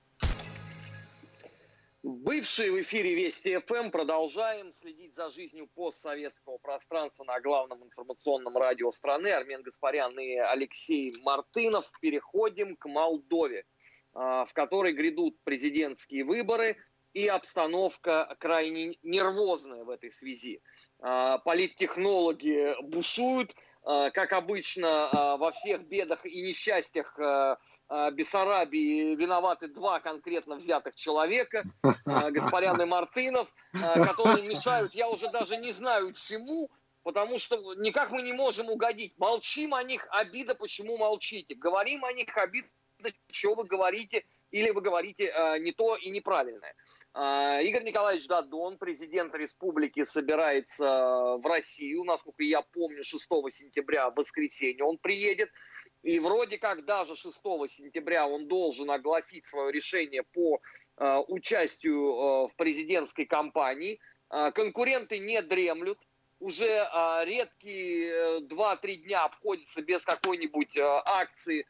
Бывший 2.02 2.70
в 2.70 2.80
эфире 2.80 3.14
Вести 3.14 3.56
ФМ 3.60 3.92
продолжаем 3.92 4.72
следить 4.72 5.14
за 5.14 5.30
жизнью 5.30 5.68
постсоветского 5.72 6.58
пространства 6.58 7.22
на 7.22 7.40
главном 7.40 7.84
информационном 7.84 8.56
радио 8.56 8.90
страны. 8.90 9.28
Армен 9.28 9.62
Гаспарян 9.62 10.18
и 10.18 10.34
Алексей 10.34 11.14
Мартынов. 11.22 11.88
Переходим 12.00 12.74
к 12.74 12.86
Молдове, 12.88 13.60
э, 13.60 13.64
в 14.14 14.48
которой 14.52 14.94
грядут 14.94 15.38
президентские 15.44 16.24
выборы 16.24 16.76
и 17.14 17.26
обстановка 17.26 18.36
крайне 18.38 18.96
нервозная 19.02 19.84
в 19.84 19.90
этой 19.90 20.10
связи. 20.10 20.62
А, 21.00 21.38
политтехнологи 21.38 22.74
бушуют, 22.82 23.54
а, 23.84 24.10
как 24.10 24.32
обычно, 24.32 25.08
а, 25.10 25.36
во 25.36 25.50
всех 25.52 25.86
бедах 25.88 26.24
и 26.24 26.42
несчастьях 26.42 27.18
Бессарабии 28.12 29.14
виноваты 29.14 29.68
два 29.68 30.00
конкретно 30.00 30.56
взятых 30.56 30.94
человека, 30.94 31.64
Гаспарян 32.06 32.80
и 32.80 32.84
Мартынов, 32.84 33.54
которые 33.72 34.48
мешают, 34.48 34.94
я 34.94 35.08
уже 35.08 35.28
даже 35.28 35.58
не 35.58 35.72
знаю 35.72 36.14
чему, 36.14 36.70
потому 37.02 37.38
что 37.38 37.74
никак 37.74 38.10
мы 38.10 38.22
не 38.22 38.32
можем 38.32 38.70
угодить. 38.70 39.14
Молчим 39.18 39.74
о 39.74 39.82
них, 39.82 40.06
обида, 40.10 40.54
почему 40.54 40.96
молчите. 40.96 41.54
Говорим 41.54 42.04
о 42.04 42.12
них, 42.12 42.34
обида, 42.36 42.68
что 43.30 43.54
вы 43.54 43.64
говорите, 43.64 44.24
или 44.50 44.70
вы 44.70 44.80
говорите 44.80 45.32
э, 45.32 45.58
не 45.58 45.72
то 45.72 45.96
и 45.96 46.10
неправильное. 46.10 46.74
Э, 47.14 47.62
Игорь 47.62 47.84
Николаевич 47.84 48.26
Дадон, 48.26 48.78
президент 48.78 49.34
республики, 49.34 50.04
собирается 50.04 51.38
в 51.38 51.46
Россию, 51.46 52.04
насколько 52.04 52.42
я 52.42 52.62
помню, 52.62 53.02
6 53.02 53.24
сентября, 53.50 54.10
в 54.10 54.14
воскресенье 54.14 54.84
он 54.84 54.98
приедет. 54.98 55.50
И 56.02 56.18
вроде 56.18 56.58
как 56.58 56.84
даже 56.84 57.16
6 57.16 57.36
сентября 57.68 58.26
он 58.26 58.48
должен 58.48 58.90
огласить 58.90 59.46
свое 59.46 59.72
решение 59.72 60.22
по 60.22 60.60
э, 60.98 61.16
участию 61.28 62.00
э, 62.00 62.48
в 62.48 62.56
президентской 62.56 63.24
кампании. 63.24 64.00
Э, 64.30 64.50
конкуренты 64.52 65.18
не 65.18 65.40
дремлют 65.42 65.98
уже 66.42 66.66
э, 66.66 67.24
редкие 67.24 68.40
2-3 68.40 68.78
э, 68.82 68.96
дня 68.96 69.24
обходятся 69.24 69.80
без 69.80 70.04
какой-нибудь 70.04 70.76
э, 70.76 70.82
акции 70.82 71.66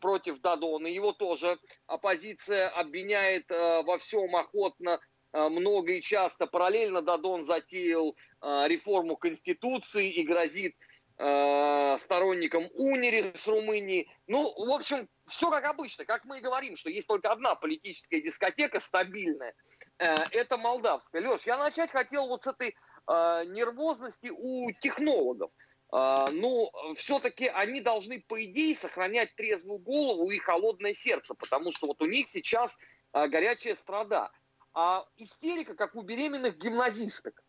против 0.00 0.40
Дадона. 0.40 0.86
Его 0.86 1.12
тоже 1.12 1.58
оппозиция 1.86 2.68
обвиняет 2.68 3.50
а, 3.50 3.82
во 3.82 3.98
всем 3.98 4.34
охотно, 4.34 5.00
а, 5.32 5.48
много 5.48 5.92
и 5.92 6.02
часто. 6.02 6.46
Параллельно 6.46 7.02
Дадон 7.02 7.44
затеял 7.44 8.16
реформу 8.40 9.16
Конституции 9.16 10.10
и 10.10 10.22
грозит 10.24 10.74
сторонникам 11.16 12.68
УНИРИ 12.74 13.32
с 13.34 13.48
Румынии. 13.48 14.08
Ну, 14.28 14.54
в 14.54 14.70
общем, 14.70 15.08
все 15.26 15.50
как 15.50 15.64
обычно, 15.64 16.04
как 16.04 16.24
мы 16.24 16.38
и 16.38 16.40
говорим, 16.40 16.76
что 16.76 16.90
есть 16.90 17.08
только 17.08 17.32
одна 17.32 17.56
политическая 17.56 18.20
дискотека 18.20 18.78
стабильная. 18.78 19.52
Э, 19.98 20.14
это 20.30 20.56
молдавская. 20.56 21.20
Леш, 21.20 21.42
я 21.42 21.58
начать 21.58 21.90
хотел 21.90 22.28
вот 22.28 22.44
с 22.44 22.46
этой 22.46 22.76
нервозности 23.08 24.30
у 24.30 24.70
технологов. 24.80 25.50
А, 25.90 26.30
ну, 26.30 26.70
все-таки 26.96 27.46
они 27.46 27.80
должны, 27.80 28.20
по 28.20 28.44
идее, 28.44 28.76
сохранять 28.76 29.34
трезвую 29.36 29.78
голову 29.78 30.30
и 30.30 30.38
холодное 30.38 30.92
сердце, 30.92 31.34
потому 31.34 31.72
что 31.72 31.86
вот 31.86 32.02
у 32.02 32.06
них 32.06 32.28
сейчас 32.28 32.78
а, 33.12 33.28
горячая 33.28 33.74
страда. 33.74 34.30
А 34.74 35.06
истерика, 35.16 35.74
как 35.74 35.94
у 35.96 36.02
беременных 36.02 36.58
гимназисток, 36.58 37.42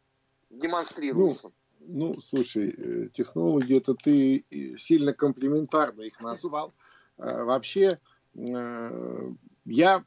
демонстрируется. 0.50 1.52
Ну, 1.80 2.14
ну, 2.14 2.22
слушай, 2.22 2.74
э, 2.76 3.10
технологи, 3.14 3.78
это 3.78 3.94
ты 3.94 4.46
сильно 4.78 5.14
комплиментарно 5.14 6.02
их 6.02 6.20
назвал. 6.20 6.74
А, 7.18 7.44
вообще, 7.44 8.00
э, 8.36 9.32
я 9.66 10.04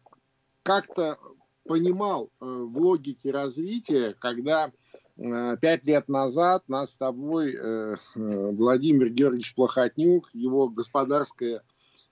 как-то 0.63 1.19
понимал 1.65 2.31
э, 2.41 2.45
в 2.45 2.77
логике 2.79 3.31
развития, 3.31 4.15
когда 4.19 4.73
пять 5.17 5.85
лет 5.85 6.09
назад 6.09 6.69
нас 6.69 6.93
с 6.93 6.97
тобой 6.97 7.55
э, 7.55 7.97
Владимир 8.15 9.09
Георгиевич 9.11 9.55
Плохотнюк, 9.55 10.31
его 10.33 10.69
господарское 10.69 11.63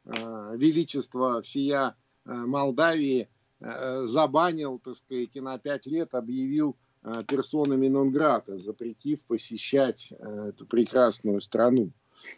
э, 0.04 0.52
величество 0.56 1.42
всея 1.42 1.96
Молдавии 2.24 3.28
забанил, 3.58 4.78
так 4.78 4.94
сказать, 4.96 5.30
и 5.34 5.40
на 5.40 5.58
пять 5.58 5.86
лет 5.86 6.14
объявил 6.14 6.76
персонами 7.26 7.88
нон-грата, 7.88 8.58
запретив 8.58 9.26
посещать 9.26 10.12
эту 10.12 10.66
прекрасную 10.66 11.40
страну. 11.40 11.92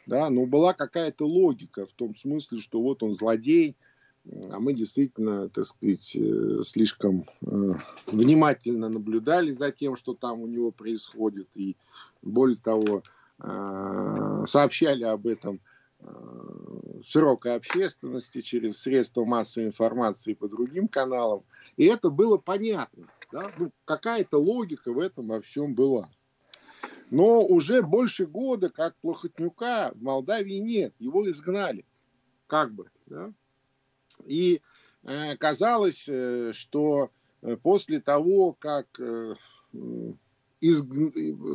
Да, 0.07 0.31
но 0.31 0.47
была 0.47 0.73
какая-то 0.73 1.27
логика 1.27 1.87
в 1.87 1.93
том 1.93 2.15
смысле, 2.15 2.59
что 2.59 2.81
вот 2.81 3.03
он 3.03 3.15
злодей, 3.15 3.77
а 4.25 4.61
мы 4.61 4.73
действительно, 4.73 5.49
так 5.49 5.67
сказать, 5.67 6.15
э, 6.15 6.63
слишком 6.65 7.25
э, 7.45 7.73
внимательно 8.07 8.89
наблюдали 8.89 9.51
за 9.51 9.73
тем, 9.73 9.97
что 9.97 10.15
там 10.15 10.41
у 10.43 10.47
него 10.47 10.71
происходит, 10.71 11.49
и 11.55 11.77
более 12.23 12.57
того, 12.57 13.03
э, 13.41 14.45
сообщали 14.47 15.05
об 15.05 15.27
этом 15.27 15.61
широкой 17.05 17.55
общественности 17.55 18.41
через 18.41 18.79
средства 18.79 19.25
массовой 19.25 19.69
информации 19.69 20.35
по 20.35 20.49
другим 20.49 20.89
каналам. 20.89 21.45
И 21.77 21.85
это 21.85 22.11
было 22.11 22.39
понятно. 22.39 23.07
Да? 23.31 23.49
Ну, 23.57 23.71
какая-то 23.85 24.39
логика 24.39 24.93
в 24.93 24.99
этом 24.99 25.29
во 25.29 25.41
всем 25.41 25.77
была. 25.77 26.11
Но 27.11 27.47
уже 27.47 27.83
больше 27.83 28.27
года, 28.27 28.69
как 28.69 28.97
Плохотнюка, 28.97 29.93
в 29.95 30.03
Молдавии 30.03 30.59
нет. 30.59 30.93
Его 30.99 31.31
изгнали. 31.31 31.85
как 32.49 32.73
бы, 32.73 32.91
да. 33.07 33.33
И 34.25 34.61
э, 35.05 35.37
казалось, 35.37 36.09
э, 36.09 36.53
что 36.53 37.11
после 37.63 38.01
того, 38.01 38.53
как 38.53 38.87
из, 40.61 40.87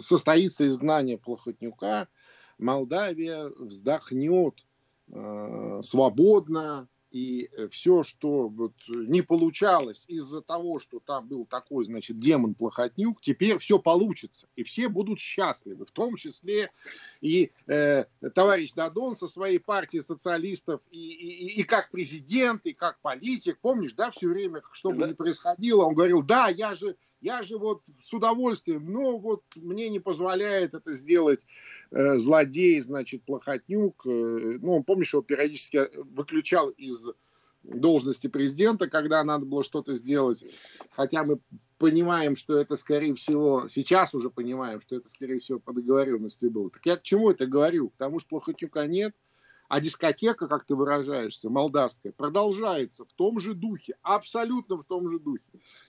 состоится 0.06 0.68
изгнание 0.68 1.18
Плохотнюка, 1.18 2.10
Молдавия 2.58 3.46
вздохнет 3.58 4.66
э, 5.10 5.82
свободно, 5.84 6.88
и 7.12 7.50
все, 7.72 8.04
что 8.04 8.48
вот 8.50 8.74
не 8.88 9.22
получалось 9.22 10.04
из-за 10.08 10.42
того, 10.42 10.80
что 10.80 11.00
там 11.00 11.28
был 11.28 11.46
такой, 11.46 11.86
значит, 11.86 12.20
демон 12.20 12.54
Плохотнюк, 12.54 13.22
теперь 13.22 13.58
все 13.58 13.80
получится, 13.80 14.48
и 14.56 14.64
все 14.64 14.90
будут 14.90 15.20
счастливы, 15.20 15.86
в 15.86 15.92
том 15.92 16.16
числе 16.16 16.72
и 17.22 17.52
э, 17.68 18.06
товарищ 18.36 18.74
Дадон 18.74 19.16
со 19.16 19.28
своей 19.28 19.60
партией 19.60 20.04
социалистов, 20.04 20.82
и, 20.92 20.98
и, 20.98 21.62
и 21.62 21.64
как 21.64 21.92
президент, 21.92 22.66
и 22.66 22.74
как 22.74 23.00
политик, 23.02 23.58
помнишь, 23.60 23.94
да, 23.94 24.12
все 24.12 24.28
время, 24.28 24.62
что 24.72 24.92
бы 24.92 25.08
ни 25.08 25.14
происходило, 25.14 25.84
он 25.84 25.96
говорил, 25.96 26.24
да, 26.24 26.50
я 26.50 26.76
же 26.76 26.98
я 27.22 27.44
же 27.44 27.58
вот 27.58 27.84
с 28.02 28.14
удовольствием, 28.14 28.92
но 28.92 29.18
вот 29.18 29.44
мне 29.56 29.90
не 29.90 30.00
позволяет 30.00 30.74
это 30.74 30.94
сделать 30.94 31.46
э, 31.92 32.18
злодей, 32.18 32.80
значит, 32.80 33.24
Плохотнюк. 33.24 34.06
Э, 34.06 34.58
ну, 34.62 34.84
помнишь, 34.84 35.14
его 35.14 35.24
периодически 35.24 35.90
выключал 35.96 36.70
из 36.70 37.08
должности 37.64 38.28
президента, 38.28 38.88
когда 38.88 39.24
надо 39.24 39.46
было 39.46 39.64
что-то 39.64 39.94
сделать. 39.94 40.44
Хотя 40.92 41.24
мы 41.24 41.40
понимаем, 41.80 42.38
что 42.38 42.58
это, 42.58 42.76
скорее 42.76 43.16
всего, 43.16 43.68
сейчас 43.70 44.14
уже 44.14 44.30
понимаем, 44.30 44.82
что 44.82 44.96
это, 44.96 45.10
скорее 45.10 45.40
всего, 45.40 45.60
по 45.60 45.74
договоренности 45.74 46.46
было. 46.46 46.70
Так 46.70 46.86
я 46.86 46.98
к 46.98 47.04
чему 47.04 47.32
это 47.32 47.46
говорю? 47.46 47.90
К 47.90 47.98
тому, 47.98 48.20
что 48.20 48.30
Плохотнюка 48.30 48.86
нет– 48.86 49.14
а 49.68 49.82
дискотека, 49.82 50.48
как 50.48 50.66
ты 50.66 50.76
выражаешься, 50.76 51.50
молдавская, 51.50 52.14
продолжается 52.14 53.06
в 53.06 53.14
том 53.14 53.40
же 53.40 53.54
духе, 53.54 53.96
абсолютно 54.02 54.78
в 54.78 54.84
том 54.84 55.12
же 55.12 55.20
духе. 55.20 55.44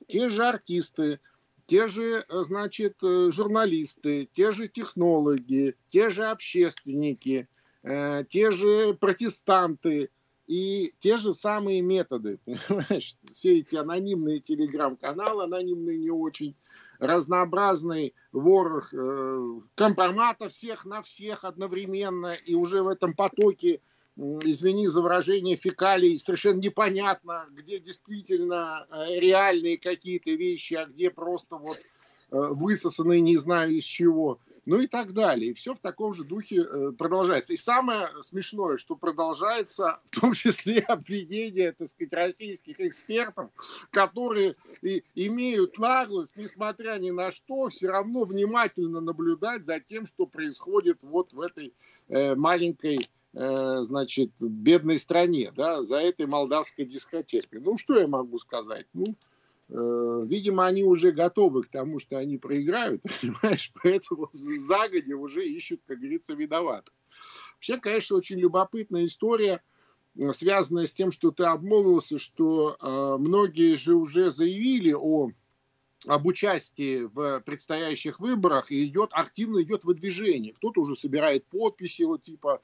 Те 0.09 0.29
же 0.31 0.45
артисты, 0.45 1.21
те 1.67 1.87
же, 1.87 2.25
э, 2.29 2.43
значит, 2.45 2.97
э, 3.03 3.31
журналисты, 3.31 4.29
те 4.33 4.51
же 4.53 4.69
технологи, 4.69 5.77
те 5.91 6.11
же 6.11 6.25
общественники, 6.25 7.49
э, 7.83 8.25
те 8.29 8.51
же 8.51 8.95
протестанты 8.95 10.11
и 10.47 10.95
те 10.99 11.19
же 11.19 11.33
самые 11.33 11.83
методы, 11.83 12.39
понимаешь? 12.47 13.17
Все 13.33 13.59
эти 13.59 13.77
анонимные 13.77 14.41
телеграм-каналы, 14.41 15.45
анонимные 15.45 15.99
не 15.99 16.11
очень, 16.11 16.57
разнообразный 16.99 18.15
ворох 18.33 18.93
э, 18.93 19.61
компромата 19.75 20.49
всех 20.49 20.85
на 20.85 21.03
всех 21.03 21.45
одновременно, 21.45 22.35
и 22.35 22.55
уже 22.55 22.83
в 22.83 22.89
этом 22.89 23.15
потоке, 23.15 23.81
извини 24.17 24.89
за 24.89 25.01
выражение, 25.01 25.57
фекалий 25.57 26.19
совершенно 26.19 26.61
непонятно, 26.61 27.47
где 27.51 27.79
действительно 27.79 28.87
э, 28.91 29.21
реальные 29.21 29.79
какие-то 29.79 30.31
вещи, 30.31 30.75
а 30.75 30.87
где 30.87 31.11
просто 31.11 31.57
вот 31.57 31.77
э, 31.77 31.83
высосанные 32.31 33.21
не 33.21 33.37
знаю 33.37 33.77
из 33.77 33.85
чего 33.85 34.41
ну 34.69 34.81
и 34.81 34.87
так 34.87 35.15
далее. 35.15 35.51
И 35.51 35.55
все 35.55 35.73
в 35.73 35.79
таком 35.79 36.13
же 36.13 36.25
духе 36.25 36.61
э, 36.61 36.93
продолжается. 36.93 37.55
И 37.55 37.57
самое 37.57 38.11
смешное, 38.21 38.77
что 38.77 38.97
продолжается 38.97 39.99
в 40.11 40.21
том 40.21 40.35
числе 40.35 40.81
обвинения, 40.81 41.73
так 41.73 41.89
сказать, 41.89 42.13
российских 42.13 42.79
экспертов, 42.79 43.51
которые 43.91 44.57
и, 44.83 45.03
имеют 45.15 45.79
наглость, 45.79 46.37
несмотря 46.37 46.99
ни 46.99 47.11
на 47.11 47.31
что, 47.31 47.71
все 47.71 47.89
равно 47.89 48.25
внимательно 48.25 49.01
наблюдать 49.01 49.65
за 49.65 49.81
тем, 49.81 50.05
что 50.05 50.27
происходит 50.27 50.99
вот 51.01 51.33
в 51.33 51.41
этой 51.41 51.73
э, 52.09 52.35
маленькой 52.35 53.09
э, 53.33 53.79
значит, 53.81 54.33
бедной 54.39 54.99
стране, 54.99 55.51
да, 55.57 55.83
за 55.83 55.97
этой 55.97 56.27
молдавской 56.27 56.85
дискотекой. 56.85 57.63
Ну, 57.63 57.79
что 57.79 57.99
я 57.99 58.07
могу 58.07 58.39
сказать? 58.39 58.87
Ну, 58.93 59.07
видимо, 59.69 60.67
они 60.67 60.83
уже 60.83 61.13
готовы 61.13 61.63
к 61.63 61.69
тому, 61.69 61.99
что 61.99 62.17
они 62.17 62.39
проиграют, 62.39 63.03
понимаешь, 63.21 63.73
поэтому 63.83 64.31
загоди 64.33 65.13
уже 65.15 65.47
ищут, 65.47 65.83
как 65.87 65.99
говорится, 65.99 66.35
виноватых. 66.35 66.95
Вообще, 67.57 67.77
конечно, 67.79 68.17
очень 68.17 68.39
любопытная 68.39 69.07
история, 69.07 69.63
э, 70.17 70.33
связанная 70.33 70.87
с 70.87 70.93
тем, 70.93 71.13
что 71.13 71.31
ты 71.31 71.45
обмолвился, 71.45 72.19
что 72.19 72.77
э, 72.81 73.17
многие 73.19 73.77
же 73.77 73.95
уже 73.95 74.31
заявили 74.31 74.93
о 74.93 75.31
об 76.07 76.27
участии 76.27 77.03
в 77.13 77.41
предстоящих 77.41 78.21
выборах 78.21 78.71
и 78.71 78.85
идет 78.85 79.11
активно 79.13 79.61
идет 79.63 79.83
выдвижение. 79.83 80.53
Кто-то 80.53 80.83
уже 80.83 80.95
собирает 80.95 81.45
подписи, 81.47 82.05
вот 82.05 82.23
типа 82.23 82.61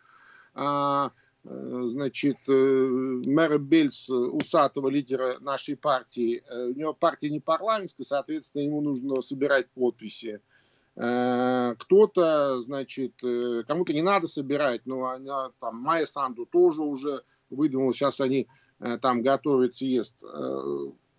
э, 0.55 0.55
Э, 0.55 1.11
значит, 1.45 2.39
э, 2.49 2.53
мэра 2.53 3.59
Бельс, 3.59 4.09
усатого 4.09 4.89
лидера 4.89 5.39
нашей 5.41 5.77
партии, 5.77 6.43
э, 6.49 6.69
у 6.69 6.75
него 6.75 6.95
партия 6.95 7.29
не 7.29 7.41
парламентская, 7.41 8.07
соответственно, 8.07 8.63
ему 8.63 8.81
нужно 8.81 9.21
собирать 9.21 9.69
подписи. 9.71 10.41
Кто-то, 10.97 12.61
значит, 12.61 13.15
кому-то 13.67 13.93
не 13.93 14.03
надо 14.03 14.29
собирать, 14.29 14.83
но 14.87 15.07
она, 15.07 15.51
там, 15.59 15.79
Майя 15.79 16.07
Санду 16.07 16.47
тоже 16.47 16.83
уже 16.83 17.25
выдвинула, 17.51 17.93
сейчас 17.93 18.21
они 18.21 18.47
там 19.03 19.23
готовят 19.23 19.75
съезд. 19.75 20.15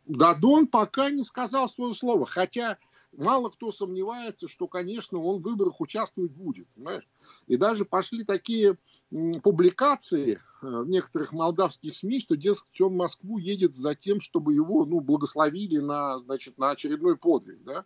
Дадон 0.05 0.67
пока 0.67 1.09
не 1.09 1.25
сказал 1.25 1.67
свое 1.67 1.93
слово, 1.93 2.25
хотя 2.25 2.77
мало 3.11 3.49
кто 3.49 3.73
сомневается, 3.73 4.47
что, 4.47 4.69
конечно, 4.69 5.19
он 5.19 5.41
в 5.41 5.43
выборах 5.43 5.81
участвовать 5.81 6.31
будет, 6.31 6.67
понимаешь? 6.75 7.07
И 7.47 7.57
даже 7.57 7.83
пошли 7.83 8.23
такие 8.23 8.77
публикации 9.11 10.33
э, 10.33 10.39
в 10.61 10.89
некоторых 10.89 11.31
молдавских 11.31 11.95
СМИ, 11.95 12.19
что, 12.19 12.35
дескать, 12.35 12.81
он 12.81 12.93
в 12.93 12.97
Москву 12.97 13.37
едет 13.37 13.75
за 13.75 13.95
тем, 13.95 14.19
чтобы 14.19 14.53
его 14.53 14.85
ну, 14.85 14.99
благословили 14.99 15.77
на, 15.77 16.19
значит, 16.19 16.57
на 16.57 16.71
очередной 16.71 17.17
подвиг. 17.17 17.59
Да? 17.63 17.85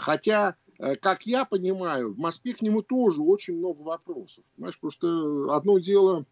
Хотя, 0.00 0.56
э, 0.78 0.96
как 0.96 1.26
я 1.26 1.44
понимаю, 1.44 2.12
в 2.12 2.18
Москве 2.18 2.54
к 2.54 2.62
нему 2.62 2.82
тоже 2.82 3.22
очень 3.22 3.56
много 3.56 3.80
вопросов. 3.80 4.44
Понимаешь, 4.56 4.78
потому 4.78 4.92
что 4.92 5.54
одно 5.54 5.78
дело 5.78 6.24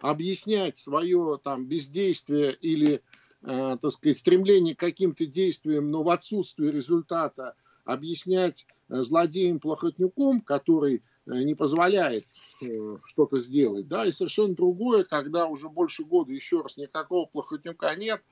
объяснять 0.00 0.78
свое 0.78 1.38
там, 1.44 1.66
бездействие 1.66 2.54
или 2.54 3.02
так 3.42 3.90
сказать, 3.90 4.16
стремление 4.16 4.74
к 4.74 4.80
каким-то 4.80 5.26
действиям, 5.26 5.90
но 5.90 6.02
в 6.02 6.08
отсутствии 6.08 6.70
результата 6.70 7.54
объяснять 7.84 8.66
злодеем 8.88 9.60
Плохотнюком, 9.60 10.40
который 10.40 11.02
не 11.26 11.54
позволяет 11.54 12.24
Э, 12.62 12.96
что-то 13.06 13.40
сделать, 13.40 13.88
да, 13.88 14.04
и 14.04 14.12
совершенно 14.12 14.54
другое, 14.54 15.04
когда 15.04 15.46
уже 15.46 15.68
больше 15.68 16.04
года, 16.04 16.32
еще 16.32 16.62
раз, 16.62 16.76
никакого 16.76 17.26
плохотнюка 17.26 17.94
нет, 17.96 18.22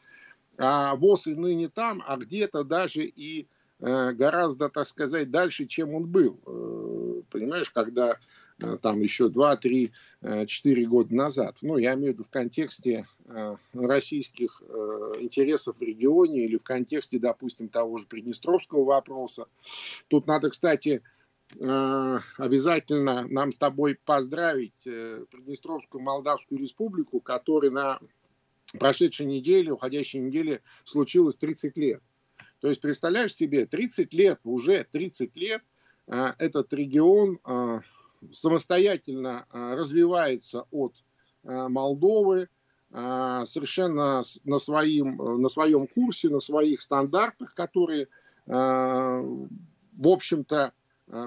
а 0.59 0.95
ВОЗ 0.97 1.29
и 1.29 1.35
ныне 1.35 1.69
там, 1.69 2.03
а 2.07 2.17
где-то 2.17 2.63
даже 2.63 3.05
и 3.05 3.49
э, 3.81 4.13
гораздо, 4.13 4.69
так 4.69 4.87
сказать, 4.87 5.31
дальше, 5.31 5.67
чем 5.67 5.95
он 5.95 6.07
был. 6.07 6.39
Э, 6.47 7.23
понимаешь, 7.31 7.71
когда 7.71 8.19
там 8.81 9.01
еще 9.01 9.29
2, 9.29 9.57
3, 9.57 9.93
4 10.47 10.87
года 10.87 11.13
назад. 11.13 11.57
Ну, 11.63 11.79
я 11.79 11.95
имею 11.95 12.13
в 12.13 12.15
виду 12.15 12.25
в 12.25 12.29
контексте 12.31 13.09
российских 13.73 14.63
интересов 15.19 15.79
в 15.81 15.83
регионе 15.83 16.45
или 16.45 16.59
в 16.59 16.63
контексте, 16.63 17.19
допустим, 17.19 17.69
того 17.69 17.99
же 17.99 18.07
Приднестровского 18.07 18.85
вопроса. 18.85 19.47
Тут 20.07 20.29
надо, 20.29 20.51
кстати, 20.51 21.03
Э, 21.03 21.22
обязательно 21.59 23.27
нам 23.29 23.53
с 23.53 23.59
тобой 23.59 23.99
поздравить 24.05 24.87
э, 24.87 25.25
Приднестровскую 25.31 26.03
Молдавскую 26.03 26.61
Республику, 26.61 27.21
которой 27.21 27.71
на 27.71 28.01
прошедшей 28.79 29.27
неделе, 29.27 29.73
уходящей 29.73 30.21
неделе 30.21 30.63
случилось 30.85 31.37
30 31.37 31.77
лет. 31.77 32.03
То 32.61 32.69
есть, 32.69 32.81
представляешь 32.81 33.35
себе, 33.35 33.67
30 33.67 34.15
лет, 34.15 34.41
уже 34.45 34.87
30 34.91 35.37
лет 35.37 35.63
э, 36.07 36.33
этот 36.39 36.73
регион 36.73 37.39
самостоятельно 38.33 39.47
развивается 39.51 40.67
от 40.71 40.95
Молдовы, 41.43 42.49
совершенно 42.89 44.23
на, 44.45 44.59
своим, 44.59 45.17
на 45.17 45.49
своем 45.49 45.89
курсе, 45.89 46.29
на 46.29 46.39
своих 46.39 46.83
стандартах, 46.83 47.53
которые, 47.53 48.07
в 48.47 49.49
общем-то, 50.05 50.73
Э, 50.73 50.82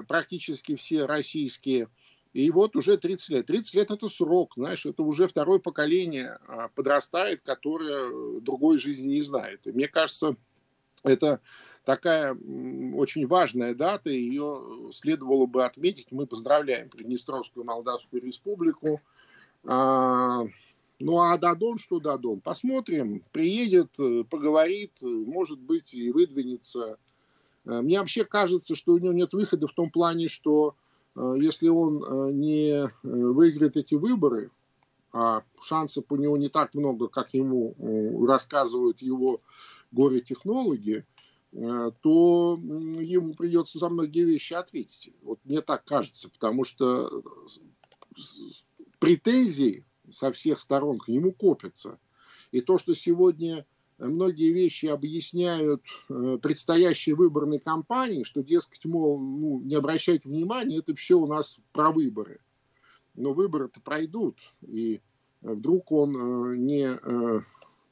практически 0.08 0.76
все 0.76 1.04
российские. 1.06 1.88
И 2.32 2.50
вот 2.50 2.76
уже 2.76 2.98
30 2.98 3.28
лет. 3.30 3.46
30 3.46 3.74
лет 3.74 3.90
это 3.90 4.08
срок, 4.08 4.52
знаешь, 4.56 4.84
это 4.84 5.02
уже 5.02 5.26
второе 5.26 5.58
поколение 5.58 6.38
а, 6.46 6.68
подрастает, 6.68 7.40
которое 7.42 8.40
другой 8.40 8.78
жизни 8.78 9.14
не 9.14 9.22
знает. 9.22 9.66
И 9.66 9.72
мне 9.72 9.88
кажется, 9.88 10.36
это 11.02 11.40
такая 11.86 12.34
очень 12.34 13.26
важная 13.26 13.74
дата, 13.74 14.10
ее 14.10 14.90
следовало 14.92 15.46
бы 15.46 15.64
отметить. 15.64 16.08
Мы 16.10 16.26
поздравляем 16.26 16.90
Приднестровскую 16.90 17.64
Молдавскую 17.64 18.22
Республику. 18.22 19.00
А, 19.64 20.44
ну 20.98 21.20
а 21.20 21.38
Дадон, 21.38 21.78
что 21.78 22.00
Дадон? 22.00 22.42
Посмотрим, 22.42 23.22
приедет, 23.32 23.98
э, 23.98 24.24
поговорит, 24.28 24.92
может 25.00 25.58
быть 25.58 25.94
и 25.94 26.10
выдвинется 26.10 26.98
Э, 26.98 27.15
мне 27.66 27.98
вообще 27.98 28.24
кажется, 28.24 28.76
что 28.76 28.92
у 28.92 28.98
него 28.98 29.12
нет 29.12 29.32
выхода 29.32 29.66
в 29.66 29.72
том 29.72 29.90
плане, 29.90 30.28
что 30.28 30.76
э, 31.16 31.34
если 31.40 31.68
он 31.68 32.02
э, 32.02 32.32
не 32.32 32.90
выиграет 33.02 33.76
эти 33.76 33.94
выборы, 33.94 34.50
а 35.12 35.42
шансов 35.62 36.04
у 36.10 36.16
него 36.16 36.36
не 36.36 36.48
так 36.48 36.74
много, 36.74 37.08
как 37.08 37.34
ему 37.34 37.74
рассказывают 38.26 39.00
его 39.02 39.40
горе-технологи, 39.90 41.04
э, 41.52 41.90
то 42.02 42.60
ему 42.62 43.34
придется 43.34 43.78
за 43.78 43.88
многие 43.88 44.24
вещи 44.24 44.52
ответить. 44.52 45.12
Вот 45.22 45.40
мне 45.44 45.60
так 45.60 45.84
кажется, 45.84 46.28
потому 46.30 46.64
что 46.64 47.22
претензии 48.98 49.84
со 50.10 50.32
всех 50.32 50.60
сторон 50.60 50.98
к 50.98 51.08
нему 51.08 51.32
копятся. 51.32 51.98
И 52.52 52.60
то, 52.60 52.78
что 52.78 52.94
сегодня 52.94 53.66
многие 53.98 54.52
вещи 54.52 54.86
объясняют 54.86 55.82
э, 56.08 56.38
предстоящей 56.42 57.12
выборной 57.12 57.58
кампании, 57.58 58.24
что, 58.24 58.42
дескать, 58.42 58.84
мол, 58.84 59.18
ну, 59.18 59.60
не 59.60 59.74
обращайте 59.74 60.28
внимания, 60.28 60.78
это 60.78 60.94
все 60.94 61.16
у 61.16 61.26
нас 61.26 61.56
про 61.72 61.90
выборы. 61.90 62.40
Но 63.14 63.32
выборы-то 63.32 63.80
пройдут, 63.80 64.38
и 64.66 65.00
вдруг 65.40 65.92
он 65.92 66.16
э, 66.16 66.56
не 66.56 67.00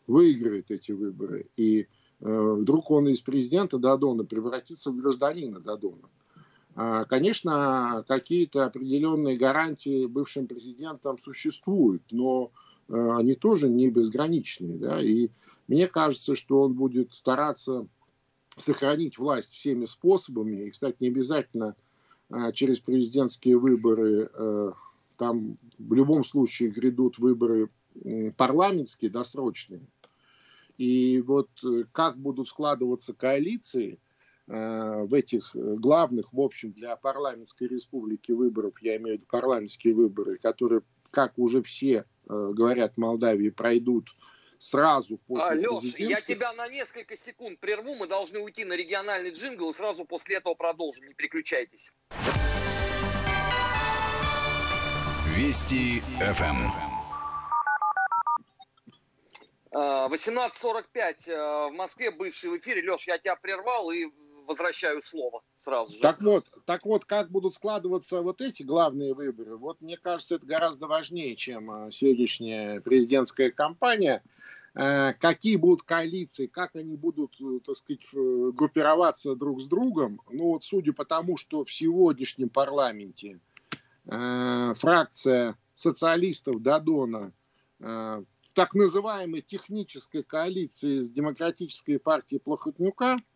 выиграет 0.06 0.70
эти 0.70 0.92
выборы, 0.92 1.46
и 1.56 1.86
вдруг 2.20 2.90
он 2.90 3.08
из 3.08 3.20
президента 3.20 3.78
Дадона 3.78 4.24
превратится 4.24 4.90
в 4.90 4.96
гражданина 4.96 5.60
Дадона. 5.60 6.08
А, 6.76 7.04
конечно, 7.04 8.04
какие-то 8.08 8.64
определенные 8.64 9.36
гарантии 9.36 10.06
бывшим 10.06 10.46
президентам 10.46 11.18
существуют, 11.18 12.02
но 12.10 12.50
э, 12.88 13.10
они 13.16 13.34
тоже 13.36 13.68
не 13.68 13.90
безграничные. 13.90 14.78
Да? 14.78 15.00
И 15.00 15.28
мне 15.68 15.88
кажется, 15.88 16.36
что 16.36 16.62
он 16.62 16.74
будет 16.74 17.12
стараться 17.12 17.86
сохранить 18.56 19.18
власть 19.18 19.52
всеми 19.52 19.84
способами. 19.84 20.66
И, 20.66 20.70
кстати, 20.70 20.96
не 21.00 21.08
обязательно 21.08 21.74
э, 22.30 22.52
через 22.52 22.80
президентские 22.80 23.58
выборы, 23.58 24.30
э, 24.32 24.72
там 25.16 25.58
в 25.78 25.94
любом 25.94 26.24
случае 26.24 26.70
грядут 26.70 27.18
выборы 27.18 27.70
парламентские, 28.36 29.08
досрочные. 29.08 29.86
И 30.78 31.22
вот 31.24 31.48
как 31.92 32.18
будут 32.18 32.48
складываться 32.48 33.14
коалиции– 33.14 34.00
Э, 34.46 35.04
в 35.04 35.14
этих 35.14 35.56
э, 35.56 35.76
главных, 35.76 36.32
в 36.32 36.40
общем, 36.40 36.72
для 36.72 36.96
парламентской 36.96 37.66
республики 37.66 38.32
выборов, 38.32 38.74
я 38.82 38.96
имею 38.96 39.16
в 39.16 39.20
виду 39.20 39.26
парламентские 39.30 39.94
выборы, 39.94 40.36
которые, 40.36 40.82
как 41.10 41.38
уже 41.38 41.62
все 41.62 42.04
э, 42.28 42.52
говорят 42.52 42.94
в 42.94 42.98
Молдавии, 42.98 43.48
пройдут 43.48 44.08
сразу 44.64 45.18
после 45.18 45.44
а, 45.46 45.54
Леш, 45.54 45.96
я 45.98 46.20
тебя 46.20 46.52
на 46.54 46.68
несколько 46.68 47.16
секунд 47.16 47.60
прерву, 47.60 47.96
мы 47.96 48.06
должны 48.06 48.38
уйти 48.38 48.64
на 48.64 48.72
региональный 48.74 49.30
джингл 49.30 49.70
и 49.70 49.74
сразу 49.74 50.04
после 50.06 50.36
этого 50.36 50.54
продолжим, 50.54 51.06
не 51.06 51.14
переключайтесь. 51.14 51.92
Вести 55.36 56.00
ФМ. 56.00 56.70
18.45 59.72 61.70
в 61.70 61.72
Москве, 61.72 62.12
бывший 62.12 62.50
в 62.50 62.58
эфире. 62.58 62.88
Леш, 62.88 63.06
я 63.08 63.18
тебя 63.18 63.34
прервал 63.34 63.90
и 63.90 64.06
возвращаю 64.46 65.02
слово 65.02 65.42
сразу 65.54 65.92
же. 65.92 66.00
Так 66.00 66.22
вот, 66.22 66.46
так 66.64 66.86
вот, 66.86 67.04
как 67.04 67.30
будут 67.30 67.54
складываться 67.54 68.22
вот 68.22 68.40
эти 68.40 68.62
главные 68.62 69.14
выборы, 69.14 69.56
вот 69.56 69.80
мне 69.80 69.96
кажется, 69.96 70.36
это 70.36 70.46
гораздо 70.46 70.86
важнее, 70.86 71.34
чем 71.34 71.70
а, 71.70 71.90
сегодняшняя 71.90 72.80
президентская 72.80 73.50
кампания. 73.50 74.22
Э, 74.74 75.12
какие 75.14 75.56
будут 75.56 75.82
коалиции, 75.82 76.46
как 76.46 76.76
они 76.76 76.96
будут, 76.96 77.36
э, 77.40 77.60
так 77.64 77.76
сказать, 77.76 78.04
группироваться 78.12 79.34
друг 79.34 79.62
с 79.62 79.66
другом. 79.66 80.20
Ну 80.30 80.52
вот 80.52 80.64
судя 80.64 80.92
по 80.92 81.04
тому, 81.04 81.36
что 81.36 81.64
в 81.64 81.72
сегодняшнем 81.72 82.48
парламенте 82.48 83.40
э, 84.06 84.74
фракция 84.74 85.56
социалистов 85.74 86.62
Дадона 86.62 87.32
в 87.80 88.54
так 88.54 88.72
называемой 88.74 89.42
технической 89.42 90.22
коалиции 90.22 91.00
с 91.00 91.10
демократической 91.10 91.98
партией 91.98 92.40
Плохотнюка– 92.40 93.16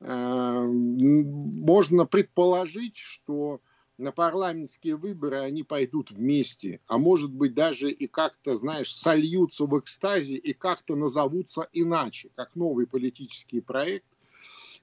Э, 0.00 0.66
можно 0.66 2.04
предположить, 2.04 2.96
что 2.96 3.60
на 3.98 4.12
парламентские 4.12 4.96
выборы 4.96 5.38
они 5.38 5.62
пойдут 5.62 6.10
вместе, 6.10 6.80
а 6.86 6.98
может 6.98 7.32
быть 7.32 7.54
даже 7.54 7.90
и 7.90 8.06
как-то, 8.06 8.56
знаешь, 8.56 8.92
сольются 8.92 9.66
в 9.66 9.78
экстазе 9.78 10.36
и 10.36 10.52
как-то 10.52 10.96
назовутся 10.96 11.68
иначе, 11.72 12.30
как 12.34 12.54
новый 12.56 12.86
политический 12.86 13.60
проект, 13.60 14.06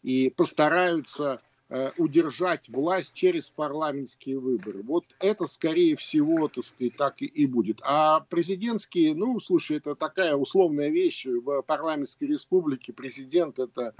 и 0.01 0.29
постараются 0.29 1.41
э, 1.69 1.91
удержать 1.97 2.69
власть 2.69 3.13
через 3.13 3.49
парламентские 3.49 4.39
выборы. 4.39 4.81
Вот 4.81 5.05
это, 5.19 5.45
скорее 5.45 5.95
всего, 5.95 6.47
так 6.47 6.65
сказать, 6.65 6.95
так 6.95 7.21
и, 7.21 7.45
будет. 7.45 7.81
А 7.83 8.21
президентские, 8.21 9.13
ну, 9.13 9.39
слушай, 9.39 9.77
это 9.77 9.93
такая 9.95 10.35
условная 10.35 10.89
вещь. 10.89 11.25
В 11.25 11.61
парламентской 11.63 12.25
республике 12.25 12.93
президент 12.93 13.59
это 13.59 13.93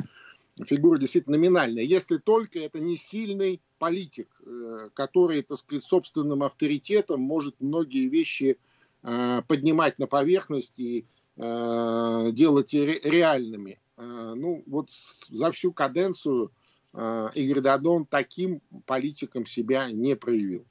фигура 0.66 0.98
действительно 0.98 1.38
номинальная, 1.38 1.84
если 1.84 2.18
только 2.18 2.60
это 2.60 2.80
не 2.80 2.98
сильный 2.98 3.62
политик, 3.80 4.30
э, 4.46 4.90
который, 4.94 5.42
так 5.44 5.58
сказать, 5.58 5.84
собственным 5.84 6.44
авторитетом 6.44 7.22
может 7.22 7.56
многие 7.60 8.08
вещи 8.08 8.58
э, 9.04 9.42
поднимать 9.48 9.98
на 10.00 10.08
поверхность 10.08 10.80
и 10.80 11.06
э, 11.38 12.30
делать 12.34 12.74
реальными. 12.74 13.80
Ну, 13.98 14.64
вот 14.66 14.90
за 14.90 15.52
всю 15.52 15.74
каденцию 15.74 16.52
Игорь 16.92 17.62
Дадон 17.62 18.08
таким 18.08 18.60
политиком 18.88 19.46
себя 19.46 19.92
не 19.92 20.16
проявил. 20.16 20.64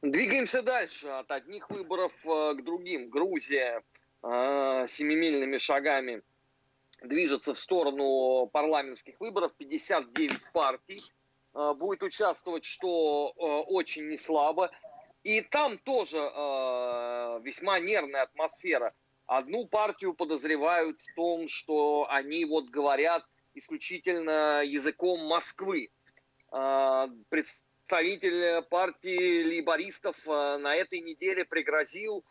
Двигаемся 0.00 0.62
дальше 0.62 1.08
от 1.08 1.30
одних 1.30 1.68
выборов 1.68 2.14
к 2.24 2.62
другим. 2.64 3.10
Грузия 3.10 3.82
семимильными 4.22 5.58
шагами 5.58 6.22
движется 7.06 7.54
в 7.54 7.58
сторону 7.58 8.48
парламентских 8.52 9.18
выборов. 9.20 9.52
59 9.56 10.52
партий 10.52 11.02
э, 11.54 11.72
будет 11.74 12.02
участвовать, 12.02 12.64
что 12.64 13.32
э, 13.36 13.42
очень 13.42 14.08
не 14.08 14.16
слабо. 14.16 14.70
И 15.22 15.40
там 15.40 15.78
тоже 15.78 16.18
э, 16.18 17.40
весьма 17.42 17.78
нервная 17.80 18.22
атмосфера. 18.22 18.94
Одну 19.26 19.66
партию 19.66 20.14
подозревают 20.14 21.00
в 21.00 21.14
том, 21.14 21.48
что 21.48 22.06
они 22.10 22.44
вот 22.44 22.66
говорят 22.66 23.24
исключительно 23.54 24.62
языком 24.62 25.26
Москвы. 25.26 25.90
Представитель 27.28 28.62
партии 28.70 29.42
лейбористов 29.42 30.24
на 30.26 30.76
этой 30.76 31.00
неделе 31.00 31.44
пригрозил 31.44 32.24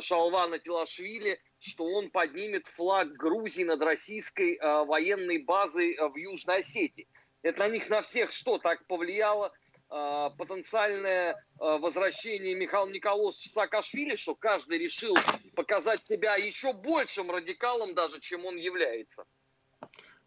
Шалвана 0.00 0.58
Тилашвили– 0.58 1.40
что 1.62 1.84
он 1.84 2.10
поднимет 2.10 2.66
флаг 2.66 3.12
Грузии 3.12 3.62
над 3.62 3.80
российской 3.80 4.56
э, 4.56 4.84
военной 4.84 5.38
базой 5.38 5.94
э, 5.94 6.08
в 6.08 6.16
Южной 6.16 6.56
Осетии. 6.58 7.06
Это 7.42 7.60
на 7.60 7.68
них 7.68 7.88
на 7.88 8.02
всех 8.02 8.32
что, 8.32 8.58
так 8.58 8.86
повлияло 8.86 9.52
э, 9.90 10.30
потенциальное 10.36 11.34
э, 11.34 11.36
возвращение 11.58 12.54
Михаила 12.54 12.88
Николаевича 12.88 13.48
Саакашвили, 13.48 14.16
что 14.16 14.34
каждый 14.34 14.78
решил 14.78 15.24
показать 15.54 16.04
себя 16.06 16.36
еще 16.36 16.72
большим 16.72 17.30
радикалом 17.30 17.94
даже, 17.94 18.20
чем 18.20 18.44
он 18.44 18.56
является? 18.56 19.24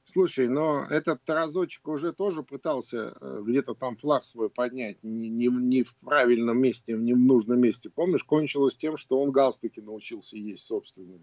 Слушай, 0.07 0.47
но 0.47 0.85
этот 0.87 1.27
разочек 1.27 1.87
уже 1.87 2.13
тоже 2.13 2.43
пытался 2.43 3.17
э, 3.19 3.41
где-то 3.43 3.73
там 3.73 3.97
флаг 3.97 4.23
свой 4.23 4.51
поднять, 4.51 5.03
не, 5.03 5.29
не, 5.29 5.47
не 5.47 5.81
в 5.81 5.95
правильном 5.95 6.59
месте, 6.59 6.93
не 6.93 7.13
в 7.15 7.17
нужном 7.17 7.59
месте. 7.59 7.89
Помнишь, 7.89 8.23
кончилось 8.23 8.77
тем, 8.77 8.97
что 8.97 9.19
он 9.19 9.31
галстуки 9.31 9.79
научился 9.79 10.37
есть 10.37 10.63
собственные. 10.63 11.21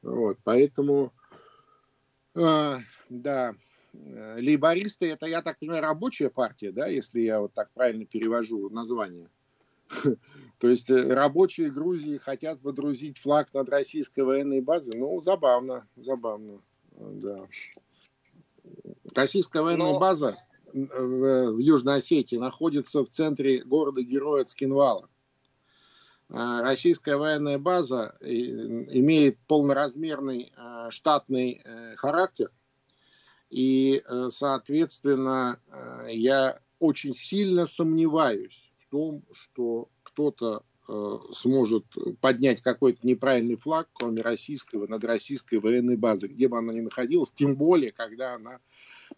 Вот, 0.00 0.38
поэтому, 0.42 1.12
э, 2.34 2.78
да, 3.10 3.54
э, 3.92 4.36
лейбористы, 4.40 5.10
это, 5.10 5.26
я 5.26 5.42
так 5.42 5.58
понимаю, 5.58 5.82
рабочая 5.82 6.30
партия, 6.30 6.72
да, 6.72 6.86
если 6.86 7.20
я 7.20 7.40
вот 7.40 7.52
так 7.52 7.70
правильно 7.72 8.06
перевожу 8.06 8.70
название. 8.70 9.28
То 10.60 10.68
есть 10.68 10.88
э, 10.88 11.12
рабочие 11.12 11.70
Грузии 11.70 12.16
хотят 12.16 12.62
водрузить 12.62 13.18
флаг 13.18 13.52
над 13.52 13.68
российской 13.68 14.20
военной 14.20 14.62
базой. 14.62 14.98
Ну, 14.98 15.20
забавно, 15.20 15.86
забавно. 15.96 16.62
Да. 16.96 17.36
Российская 19.14 19.62
военная 19.62 19.92
Но... 19.92 19.98
база 19.98 20.36
в 20.72 21.58
Южной 21.58 21.96
Осетии 21.96 22.36
находится 22.36 23.04
в 23.04 23.08
центре 23.08 23.62
города-героя 23.62 24.44
Цкинвала. 24.44 25.08
А, 26.28 26.60
российская 26.62 27.16
военная 27.16 27.58
база 27.58 28.16
имеет 28.20 29.38
полноразмерный 29.46 30.52
а, 30.56 30.90
штатный 30.90 31.62
э, 31.64 31.94
характер. 31.96 32.50
И, 33.48 34.02
э, 34.04 34.28
соответственно, 34.32 35.60
э, 35.68 36.08
я 36.14 36.58
очень 36.80 37.14
сильно 37.14 37.64
сомневаюсь 37.64 38.72
в 38.80 38.90
том, 38.90 39.22
что 39.30 39.88
кто-то 40.02 40.64
Э, 40.66 40.75
сможет 41.32 41.84
поднять 42.20 42.62
какой-то 42.62 43.06
неправильный 43.06 43.56
флаг, 43.56 43.88
кроме 43.92 44.22
российского, 44.22 44.86
над 44.86 45.02
российской 45.04 45.58
военной 45.58 45.96
базой, 45.96 46.28
где 46.28 46.48
бы 46.48 46.58
она 46.58 46.72
ни 46.72 46.80
находилась, 46.80 47.32
тем 47.32 47.56
более, 47.56 47.92
когда 47.92 48.32
она 48.32 48.58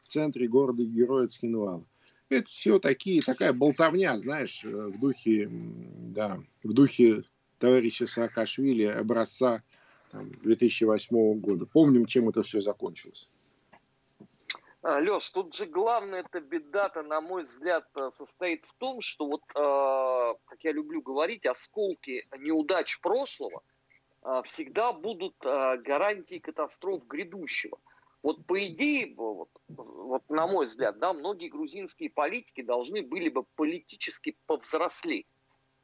в 0.01 0.09
центре 0.09 0.49
города-героя 0.49 1.27
Цхинвала. 1.27 1.85
Это 2.29 2.49
все 2.51 2.79
такие, 2.79 3.23
такая 3.23 3.53
болтовня, 3.53 4.19
знаешь, 4.19 4.63
э, 4.63 4.69
в 4.69 5.01
духе, 5.01 5.49
да, 5.51 6.43
в 6.63 6.73
духе 6.73 7.25
товарища 7.59 8.07
Саакашвили 8.07 8.85
образца 8.85 9.63
там, 10.11 10.31
2008 10.43 11.41
года. 11.41 11.67
Помним, 11.67 12.07
чем 12.07 12.29
это 12.29 12.43
все 12.43 12.61
закончилось. 12.61 13.29
А, 14.89 15.01
Леш, 15.01 15.29
тут 15.29 15.55
же 15.55 15.67
главная 15.67 16.21
эта 16.21 16.41
беда-то, 16.41 17.03
на 17.03 17.21
мой 17.21 17.43
взгляд, 17.43 17.85
э, 17.95 18.11
состоит 18.11 18.65
в 18.65 18.73
том, 18.79 19.03
что 19.03 19.27
вот, 19.27 19.43
э, 19.55 20.35
как 20.47 20.65
я 20.65 20.73
люблю 20.73 21.03
говорить, 21.03 21.45
осколки 21.45 22.25
неудач 22.39 22.99
прошлого 23.01 23.63
э, 24.23 24.41
всегда 24.47 24.95
будут 24.95 25.35
гарантией 25.41 26.41
катастроф 26.41 27.07
грядущего. 27.07 27.79
Вот 28.23 28.47
по 28.47 28.59
идее, 28.67 29.15
вот, 29.15 29.51
вот 29.69 30.23
на 30.31 30.47
мой 30.47 30.65
взгляд, 30.65 30.99
да, 30.99 31.13
многие 31.13 31.49
грузинские 31.49 32.09
политики 32.09 32.63
должны 32.63 33.03
были 33.03 33.29
бы 33.29 33.45
политически 33.57 34.39
повзрослеть, 34.47 35.27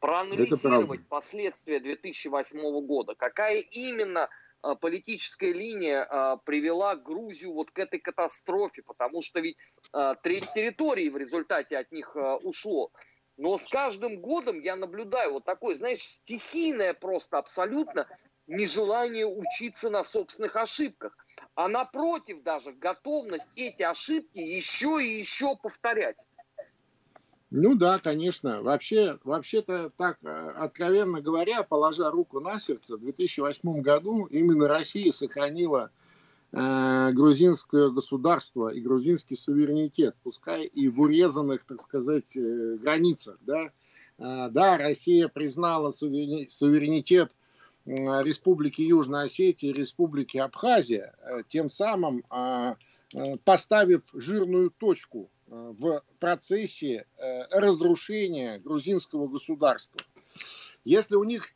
проанализировать 0.01 1.07
последствия 1.09 1.79
2008 1.79 2.87
года, 2.87 3.15
какая 3.15 3.61
именно 3.61 4.31
политическая 4.75 5.53
линия 5.53 6.05
а, 6.05 6.37
привела 6.39 6.97
Грузию 6.97 7.53
вот 7.53 7.71
к 7.71 7.79
этой 7.79 8.01
катастрофе, 8.01 8.83
потому 8.83 9.21
что 9.21 9.41
ведь 9.41 9.59
а, 9.93 10.15
треть 10.15 10.51
территории 10.55 11.11
в 11.11 11.17
результате 11.17 11.77
от 11.77 11.93
них 11.93 12.17
ушло. 12.43 12.91
Но 13.37 13.57
с 13.57 13.67
каждым 13.69 14.21
годом 14.21 14.61
я 14.61 14.77
наблюдаю 14.77 15.33
вот 15.33 15.45
такое, 15.45 15.75
знаешь, 15.75 16.01
стихийное 16.01 16.95
просто 16.95 17.37
абсолютно 17.37 18.07
нежелание 18.47 19.27
учиться 19.27 19.91
на 19.91 20.05
собственных 20.05 20.57
ошибках, 20.57 21.17
а 21.55 21.69
напротив 21.69 22.43
даже 22.43 22.73
готовность 22.73 23.49
эти 23.57 23.83
ошибки 23.83 24.39
еще 24.39 25.03
и 25.03 25.19
еще 25.19 25.57
повторять. 25.57 26.19
Ну 27.57 27.77
да, 27.77 28.01
конечно. 28.01 28.63
Вообще, 28.63 29.17
вообще-то 29.23 29.93
так, 29.97 30.19
э, 30.25 30.29
откровенно 30.29 31.21
говоря, 31.21 31.63
положа 31.63 32.11
руку 32.11 32.41
на 32.41 32.59
сердце, 32.59 32.97
в 32.97 33.01
2008 33.03 33.81
году 33.81 34.25
именно 34.25 34.67
Россия 34.67 35.13
сохранила 35.13 35.93
э, 36.51 37.11
грузинское 37.13 37.91
государство 37.91 38.71
и 38.71 38.81
грузинский 38.81 39.37
суверенитет, 39.37 40.17
пускай 40.25 40.65
и 40.65 40.89
в 40.89 41.01
урезанных, 41.01 41.63
так 41.65 41.81
сказать, 41.81 42.37
э, 42.37 42.77
границах. 42.81 43.39
Да, 43.43 43.67
э, 43.67 43.71
да 44.51 44.77
Россия 44.77 45.29
признала 45.29 45.93
суверенитет 45.93 47.31
Республики 47.87 48.83
Южная 48.83 49.27
Осетия 49.27 49.71
и 49.71 49.75
Республики 49.75 50.39
Абхазия, 50.39 51.15
э, 51.23 51.43
тем 51.49 51.71
самым 51.71 52.25
а, 52.31 52.75
э, 53.15 53.37
поставив 53.45 54.03
жирную 54.13 54.71
точку 54.71 55.31
э, 55.31 55.34
в 55.47 56.03
процессе 56.19 57.07
разрушения 57.51 58.59
грузинского 58.59 59.29
государства. 59.29 60.01
Если 60.85 61.17
у 61.17 61.25
них 61.25 61.49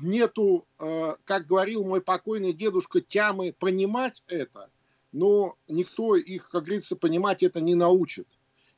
нету, 0.00 0.66
как 0.76 1.46
говорил 1.46 1.84
мой 1.84 2.00
покойный 2.00 2.52
дедушка, 2.52 3.00
тямы 3.00 3.52
понимать 3.52 4.24
это, 4.26 4.70
но 5.14 5.56
никто 5.68 6.16
их, 6.16 6.50
как 6.50 6.64
говорится, 6.64 6.96
понимать 6.96 7.42
это 7.44 7.60
не 7.60 7.76
научит. 7.76 8.26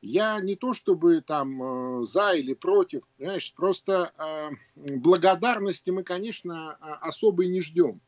Я 0.03 0.39
не 0.41 0.55
то 0.55 0.75
чтобы 0.75 1.23
там 1.23 1.63
э, 2.03 2.05
за 2.05 2.33
или 2.33 2.53
против, 2.53 3.03
знаешь, 3.19 3.53
просто 3.55 4.13
э, 4.19 4.51
благодарности 4.97 5.89
мы, 5.91 6.05
конечно, 6.05 6.79
э, 6.79 6.85
особой 7.01 7.49
не 7.49 7.63
ждем. 7.63 8.01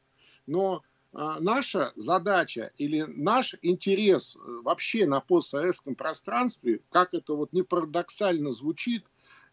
Но 0.47 0.83
наша 1.13 1.93
задача 1.97 2.73
или 2.77 3.03
наш 3.03 3.55
интерес 3.63 4.37
вообще 4.63 5.07
на 5.07 5.21
постсоветском 5.21 5.95
пространстве, 5.95 6.81
как 6.91 7.15
это 7.15 7.35
вот 7.35 7.53
не 7.53 7.63
парадоксально 7.63 8.53
звучит, 8.53 9.05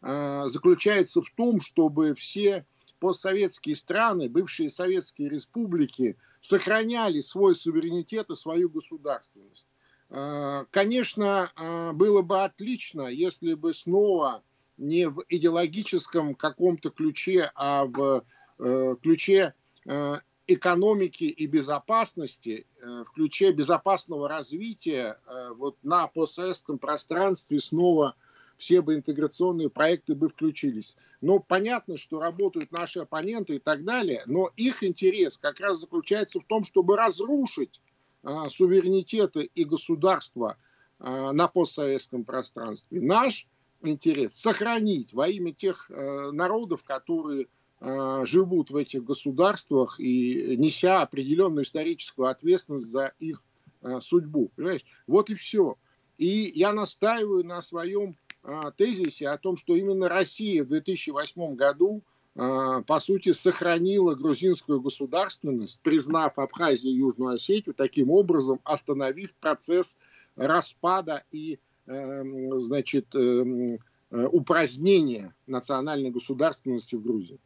заключается 0.02 1.22
в 1.22 1.30
том, 1.36 1.62
чтобы 1.62 2.14
все 2.16 2.66
постсоветские 3.00 3.76
страны, 3.76 4.30
бывшие 4.30 4.70
советские 4.70 5.30
республики 5.30 6.18
сохраняли 6.42 7.22
свой 7.22 7.56
суверенитет 7.56 8.30
и 8.30 8.36
свою 8.36 8.70
государственность. 8.70 9.66
Э, 10.10 10.66
конечно, 10.72 11.52
э, 11.56 11.92
было 11.94 12.22
бы 12.22 12.44
отлично, 12.44 13.04
если 13.08 13.54
бы 13.54 13.74
снова 13.74 14.44
не 14.78 15.08
в 15.08 15.24
идеологическом 15.30 16.36
каком-то 16.36 16.90
ключе, 16.90 17.52
а 17.56 17.86
в 17.86 18.24
э, 18.60 18.96
ключе 19.02 19.54
экономики 20.48 21.24
и 21.24 21.48
безопасности, 21.48 22.68
в 22.82 23.06
ключе 23.14 23.52
безопасного 23.52 24.28
развития 24.30 25.20
вот 25.56 25.78
на 25.84 26.08
постсоветском 26.08 26.78
пространстве 26.78 27.60
снова 27.60 28.16
все 28.58 28.82
бы 28.82 28.96
интеграционные 28.96 29.70
проекты 29.70 30.16
бы 30.16 30.30
включились. 30.30 30.98
Но 31.20 31.40
понятно, 31.40 31.98
что 31.98 32.20
работают 32.20 32.72
наши 32.72 33.00
оппоненты 33.00 33.56
и 33.56 33.60
так 33.60 33.84
далее, 33.84 34.24
но 34.28 34.52
их 34.56 34.84
интерес 34.84 35.38
как 35.38 35.60
раз 35.60 35.80
заключается 35.80 36.40
в 36.40 36.46
том, 36.46 36.64
чтобы 36.64 36.96
разрушить 36.96 37.82
а, 38.24 38.50
суверенитета 38.50 39.42
и 39.42 39.64
государства 39.66 40.58
на 40.98 41.50
постсоветском 41.50 42.24
пространстве. 42.24 43.02
Наш 43.02 43.48
интерес 43.82 44.34
сохранить 44.34 45.14
во 45.14 45.28
имя 45.28 45.54
тех 45.54 45.90
э, 45.90 46.32
народов, 46.32 46.84
которые 46.84 47.48
живут 48.24 48.72
в 48.72 48.76
этих 48.76 49.04
государствах 49.04 50.00
и 50.00 50.56
неся 50.58 51.02
определенную 51.02 51.66
историческую 51.66 52.30
ответственность 52.30 52.88
за 52.88 53.14
их 53.20 53.44
судьбу. 54.00 54.52
Понимаешь? 54.56 54.84
Вот 55.06 55.30
и 55.30 55.36
все. 55.36 55.78
И 56.18 56.52
я 56.56 56.74
настаиваю 56.74 57.46
на 57.46 57.62
своем 57.62 58.18
тезисе 58.78 59.30
о 59.30 59.38
том, 59.38 59.56
что 59.56 59.76
именно 59.76 60.10
Россия 60.10 60.64
в 60.64 60.68
2008 60.68 61.56
году 61.56 62.02
а, 62.38 62.82
по 62.82 63.00
сути, 63.00 63.32
сохранила 63.32 64.14
грузинскую 64.14 64.82
государственность, 64.82 65.80
признав 65.82 66.38
Абхазию 66.38 66.94
и 66.94 66.98
Южную 66.98 67.36
Осетию, 67.36 67.74
таким 67.74 68.12
образом 68.12 68.60
остановив 68.66 69.34
процесс 69.36 69.98
распада 70.36 71.24
и 71.32 71.60
эм, 71.86 72.60
значит, 72.60 73.16
эм, 73.16 73.80
э, 74.12 74.28
упразднения 74.30 75.34
национальной 75.48 76.12
государственности 76.12 76.96
в 76.96 77.04
Грузии. 77.04 77.40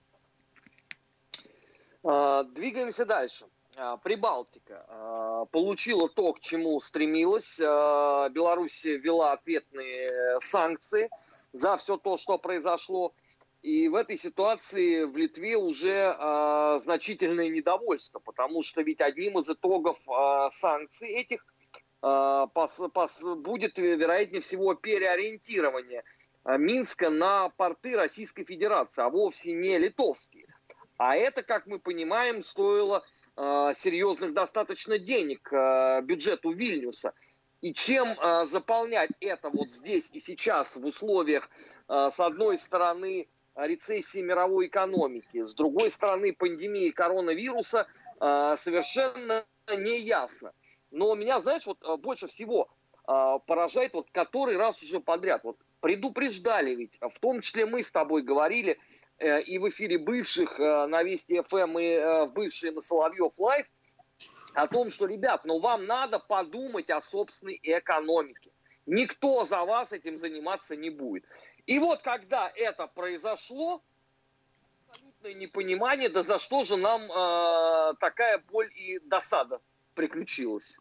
А, 2.03 2.43
двигаемся 2.43 3.05
дальше. 3.05 3.45
А, 3.75 3.97
Прибалтика 3.97 5.47
получила 5.51 6.09
то, 6.09 6.33
к 6.33 6.39
чему 6.39 6.79
стремилась. 6.79 7.59
Беларусь 7.59 8.83
ввела 8.83 9.33
ответные 9.33 10.39
санкции 10.39 11.09
за 11.53 11.77
все 11.77 11.97
то, 11.97 12.17
что 12.17 12.37
произошло. 12.37 13.13
И 13.61 13.89
в 13.89 13.95
этой 13.95 14.17
ситуации 14.17 15.03
в 15.03 15.17
Литве 15.17 15.57
уже 15.57 16.15
значительное 16.81 17.49
недовольство, 17.49 18.19
потому 18.19 18.63
что 18.63 18.81
ведь 18.81 19.01
одним 19.01 19.39
из 19.39 19.49
итогов 19.49 19.97
санкций 20.51 21.09
этих 21.09 21.45
будет, 22.01 23.77
вероятнее 23.77 24.41
всего, 24.41 24.75
переориентирование 24.75 26.03
Минска 26.45 27.09
на 27.09 27.49
порты 27.49 27.97
Российской 27.97 28.45
Федерации, 28.45 29.01
а 29.01 29.09
вовсе 29.09 29.53
не 29.53 29.77
литовские. 29.77 30.47
А 30.99 31.15
это, 31.15 31.43
как 31.43 31.65
мы 31.65 31.79
понимаем, 31.79 32.43
стоило 32.43 33.05
э, 33.37 33.71
серьезных 33.73 34.33
достаточно 34.33 34.99
денег 34.99 35.47
э, 35.51 36.01
бюджету 36.01 36.51
Вильнюса. 36.51 37.13
И 37.61 37.73
чем 37.73 38.09
э, 38.09 38.45
заполнять 38.45 39.11
это 39.21 39.49
вот 39.49 39.71
здесь 39.71 40.09
и 40.11 40.19
сейчас 40.19 40.75
в 40.75 40.85
условиях, 40.85 41.49
э, 41.87 42.09
с 42.11 42.19
одной 42.19 42.57
стороны, 42.57 43.29
рецессии 43.55 44.19
мировой 44.19 44.67
экономики, 44.67 45.45
с 45.45 45.53
другой 45.53 45.89
стороны 45.89 46.33
пандемии 46.33 46.89
коронавируса 46.89 47.87
э, 48.19 48.55
совершенно 48.57 49.45
не 49.73 49.99
ясно. 49.99 50.51
Но 50.91 51.15
меня, 51.15 51.39
знаешь, 51.39 51.65
вот 51.65 51.79
больше 52.01 52.27
всего 52.27 52.67
э, 53.07 53.39
поражает 53.47 53.93
вот 53.93 54.11
который 54.11 54.57
раз 54.57 54.83
уже 54.83 54.99
подряд. 54.99 55.45
Вот 55.45 55.57
предупреждали 55.79 56.75
ведь, 56.75 56.97
в 56.99 57.19
том 57.21 57.39
числе 57.39 57.65
мы 57.65 57.83
с 57.83 57.89
тобой 57.89 58.21
говорили 58.21 58.77
и 59.19 59.57
в 59.57 59.67
эфире 59.69 59.97
бывших 59.97 60.57
на 60.59 61.03
Вести 61.03 61.41
ФМ 61.41 61.77
и 61.77 61.97
в 62.27 62.31
бывшие 62.33 62.71
на 62.71 62.81
Соловьев 62.81 63.37
Лайв 63.37 63.67
о 64.53 64.67
том, 64.67 64.89
что, 64.89 65.05
ребят, 65.05 65.45
ну 65.45 65.59
вам 65.59 65.85
надо 65.85 66.19
подумать 66.19 66.89
о 66.89 67.01
собственной 67.01 67.59
экономике. 67.61 68.51
Никто 68.85 69.45
за 69.45 69.63
вас 69.65 69.93
этим 69.93 70.17
заниматься 70.17 70.75
не 70.75 70.89
будет. 70.89 71.23
И 71.65 71.77
вот 71.79 72.01
когда 72.01 72.51
это 72.55 72.87
произошло, 72.87 73.83
абсолютное 74.89 75.33
непонимание, 75.33 76.09
да 76.09 76.23
за 76.23 76.39
что 76.39 76.63
же 76.63 76.77
нам 76.77 77.01
э, 77.01 77.93
такая 77.99 78.43
боль 78.49 78.71
и 78.75 78.99
досада 78.99 79.59
приключилась. 79.93 80.77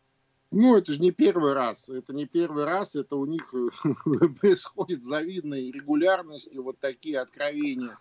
Ну, 0.51 0.77
это 0.77 0.95
же 0.95 1.01
не 1.01 1.11
первый 1.11 1.53
раз. 1.53 1.89
Это 1.91 2.15
не 2.15 2.25
первый 2.25 2.65
раз. 2.65 2.95
Это 2.95 3.17
у 3.17 3.27
них 3.27 3.53
происходит 4.41 5.03
завидной 5.03 5.71
регулярностью 5.71 6.63
вот 6.63 6.79
такие 6.79 7.21
откровения. 7.21 7.99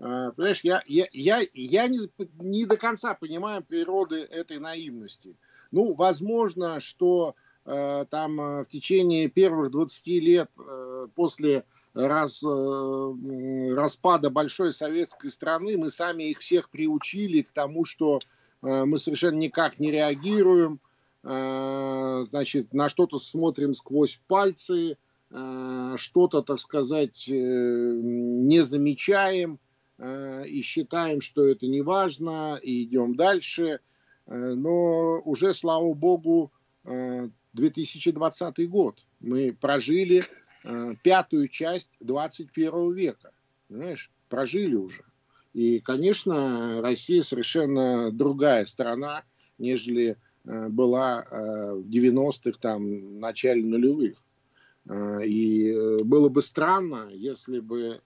А, 0.00 0.32
понимаешь, 0.32 0.60
я, 0.62 0.82
я, 0.86 1.06
я, 1.12 1.42
я 1.52 1.86
не, 1.86 1.98
не 2.38 2.64
до 2.64 2.76
конца 2.76 3.14
понимаю 3.14 3.62
природы 3.62 4.20
этой 4.20 4.58
наивности. 4.58 5.36
Ну, 5.70 5.92
возможно, 5.92 6.80
что 6.80 7.34
э, 7.66 8.06
там 8.10 8.40
э, 8.40 8.64
в 8.64 8.68
течение 8.68 9.28
первых 9.28 9.70
20 9.70 10.06
лет 10.06 10.50
э, 10.58 11.06
после 11.14 11.64
раз, 11.92 12.42
э, 12.42 13.74
распада 13.74 14.30
большой 14.30 14.72
советской 14.72 15.30
страны 15.30 15.76
мы 15.76 15.90
сами 15.90 16.30
их 16.30 16.38
всех 16.38 16.70
приучили 16.70 17.42
к 17.42 17.52
тому, 17.52 17.84
что 17.84 18.20
э, 18.62 18.84
мы 18.84 18.98
совершенно 18.98 19.36
никак 19.36 19.78
не 19.78 19.90
реагируем, 19.90 20.80
э, 21.24 22.26
значит, 22.30 22.72
на 22.72 22.88
что-то 22.88 23.18
смотрим 23.18 23.74
сквозь 23.74 24.20
пальцы, 24.26 24.96
что-то, 25.96 26.42
так 26.42 26.58
сказать, 26.58 27.28
не 27.28 28.64
замечаем 28.64 29.60
и 30.00 30.62
считаем, 30.62 31.20
что 31.20 31.46
это 31.46 31.66
не 31.66 31.82
важно, 31.82 32.58
и 32.62 32.84
идем 32.84 33.14
дальше. 33.14 33.80
Но 34.26 35.20
уже, 35.24 35.52
слава 35.52 35.92
богу, 35.92 36.52
2020 36.84 38.70
год. 38.70 39.04
Мы 39.20 39.52
прожили 39.52 40.22
Э, 40.62 40.94
пятую 41.02 41.48
часть 41.48 41.90
21 42.00 42.92
века. 42.92 43.32
Понимаешь? 43.68 44.10
Прожили 44.28 44.74
уже. 44.74 45.04
И, 45.52 45.80
конечно, 45.80 46.80
Россия 46.82 47.22
совершенно 47.22 48.10
другая 48.12 48.66
страна, 48.66 49.24
нежели 49.58 50.16
э, 50.44 50.68
была 50.68 51.22
э, 51.22 51.74
в 51.74 51.88
90-х, 51.88 52.58
там, 52.60 53.20
начале 53.20 53.64
нулевых. 53.64 54.18
И 55.24 55.76
было 56.02 56.30
бы 56.30 56.42
странно, 56.42 57.10
если 57.12 57.60
бы 57.60 58.00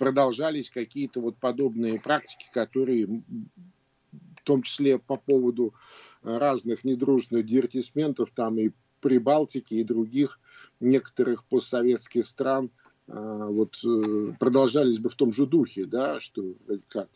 продолжались 0.00 0.70
какие-то 0.70 1.20
вот 1.20 1.36
подобные 1.36 2.00
практики, 2.00 2.46
которые 2.54 3.06
в 3.06 4.42
том 4.44 4.62
числе 4.62 4.98
по 4.98 5.18
поводу 5.18 5.74
разных 6.22 6.84
недружных 6.84 7.44
дивертисментов 7.44 8.30
там 8.34 8.58
и 8.58 8.70
Прибалтики 9.02 9.74
и 9.74 9.84
других 9.84 10.40
некоторых 10.80 11.44
постсоветских 11.44 12.26
стран 12.26 12.70
а, 13.08 13.46
вот 13.46 13.76
э, 13.84 14.32
продолжались 14.38 14.98
бы 14.98 15.10
в 15.10 15.16
том 15.16 15.32
же 15.32 15.46
духе, 15.46 15.84
да, 15.84 16.20
что 16.20 16.42
э, 16.68 16.78
как, 16.88 17.08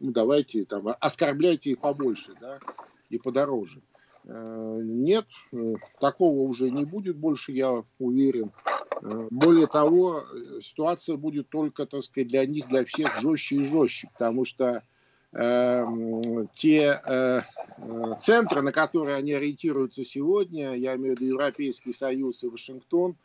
ну 0.00 0.12
давайте 0.12 0.64
там 0.64 0.88
оскорбляйте 1.00 1.70
их 1.70 1.78
побольше, 1.78 2.32
да, 2.40 2.58
и 3.10 3.18
подороже. 3.18 3.80
Нет, 4.24 5.26
э, 5.52 5.74
такого 6.00 6.40
уже 6.40 6.70
не 6.70 6.84
будет 6.84 7.16
больше, 7.16 7.52
я 7.52 7.84
уверен. 7.98 8.50
Более 9.30 9.66
того, 9.66 10.24
ситуация 10.62 11.16
будет 11.16 11.48
только, 11.48 11.86
так 11.86 12.02
сказать, 12.02 12.28
для 12.28 12.44
них, 12.46 12.68
для 12.68 12.84
всех 12.84 13.20
жестче 13.20 13.56
и 13.56 13.64
жестче, 13.64 14.08
потому 14.12 14.44
что 14.44 14.82
Эм, 15.38 16.48
те 16.54 16.98
э, 17.06 17.42
э, 17.78 18.14
центры, 18.18 18.62
на 18.62 18.72
которые 18.72 19.16
они 19.16 19.34
ориентируются 19.34 20.02
сегодня, 20.02 20.74
я 20.74 20.96
имею 20.96 21.14
в 21.14 21.20
виду 21.20 21.34
Европейский 21.34 21.92
Союз 21.92 22.42
и 22.42 22.48
Вашингтон, 22.48 23.16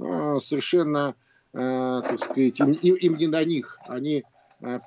э, 0.00 0.38
совершенно, 0.42 1.14
так 1.52 2.18
сказать, 2.18 2.60
им, 2.60 2.72
им 2.72 3.16
не 3.16 3.26
до 3.26 3.44
них. 3.44 3.78
Они 3.88 4.22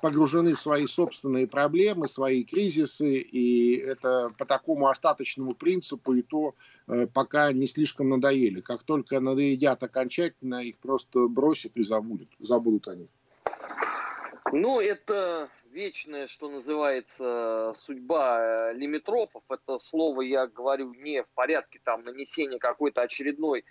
погружены 0.00 0.54
в 0.54 0.60
свои 0.60 0.86
собственные 0.86 1.46
проблемы, 1.46 2.08
свои 2.08 2.42
кризисы, 2.42 3.18
и 3.18 3.76
это 3.76 4.28
по 4.38 4.46
такому 4.46 4.88
остаточному 4.88 5.52
принципу, 5.54 6.14
и 6.14 6.22
то 6.22 6.54
пока 7.12 7.52
не 7.52 7.66
слишком 7.66 8.08
надоели. 8.10 8.60
Как 8.60 8.82
только 8.82 9.20
надоедят 9.20 9.82
окончательно, 9.82 10.62
их 10.62 10.78
просто 10.78 11.26
бросят 11.28 11.76
и 11.76 11.82
забудут, 11.82 12.28
забудут 12.38 12.88
они. 12.88 13.08
Ну, 14.52 14.78
это 14.78 15.48
вечная, 15.74 16.26
что 16.28 16.48
называется, 16.48 17.72
судьба 17.74 18.70
э, 18.70 18.74
лимитрофов. 18.74 19.42
Это 19.50 19.78
слово 19.78 20.20
я 20.22 20.46
говорю 20.46 20.94
не 20.94 21.22
в 21.22 21.28
порядке 21.34 21.80
там 21.82 22.04
нанесения 22.04 22.58
какой-то 22.58 23.02
очередной 23.02 23.64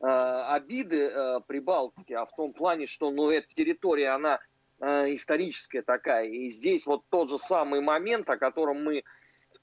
э, 0.00 0.06
обиды 0.06 1.02
э, 1.02 1.40
Прибалтики, 1.46 2.12
а 2.12 2.24
в 2.24 2.34
том 2.34 2.52
плане, 2.52 2.86
что 2.86 3.10
ну, 3.10 3.30
эта 3.30 3.46
территория, 3.54 4.08
она 4.08 4.40
э, 4.80 5.14
историческая 5.14 5.82
такая. 5.82 6.26
И 6.26 6.50
здесь 6.50 6.84
вот 6.86 7.04
тот 7.10 7.30
же 7.30 7.38
самый 7.38 7.80
момент, 7.80 8.28
о 8.28 8.36
котором 8.36 8.82
мы 8.82 8.98
э, 8.98 9.02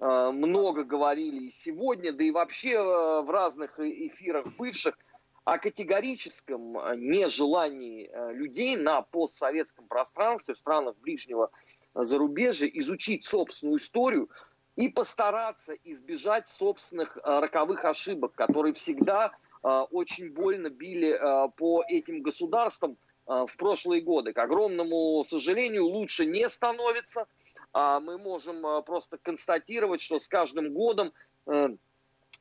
много 0.01 0.83
говорили 0.83 1.45
и 1.45 1.49
сегодня, 1.49 2.11
да 2.11 2.23
и 2.23 2.31
вообще 2.31 2.73
э, 2.73 3.21
в 3.21 3.29
разных 3.29 3.79
эфирах 3.79 4.47
бывших– 4.57 4.97
о 5.43 5.57
категорическом 5.57 6.73
нежелании 6.97 8.11
людей 8.31 8.77
на 8.77 9.01
постсоветском 9.01 9.87
пространстве 9.87 10.53
в 10.53 10.57
странах 10.59 10.95
ближнего 10.97 11.49
зарубежья, 11.93 12.67
изучить 12.67 13.25
собственную 13.25 13.77
историю 13.77 14.29
и 14.75 14.87
постараться 14.87 15.73
избежать 15.83 16.47
собственных 16.47 17.17
э, 17.17 17.21
роковых 17.39 17.83
ошибок, 17.85 18.33
которые 18.33 18.73
всегда 18.73 19.31
э, 19.63 19.67
очень 19.91 20.31
больно 20.31 20.69
били 20.69 21.09
э, 21.09 21.49
по 21.57 21.83
этим 21.87 22.21
государствам 22.21 22.97
в 23.27 23.55
прошлые 23.55 24.01
годы. 24.01 24.33
К 24.33 24.39
огромному 24.39 25.23
сожалению, 25.23 25.85
лучше 25.85 26.25
не 26.25 26.49
становится. 26.49 27.27
А 27.73 27.99
мы 27.99 28.17
можем 28.17 28.83
просто 28.83 29.17
констатировать, 29.17 30.01
что 30.01 30.19
с 30.19 30.27
каждым 30.27 30.73
годом 30.73 31.13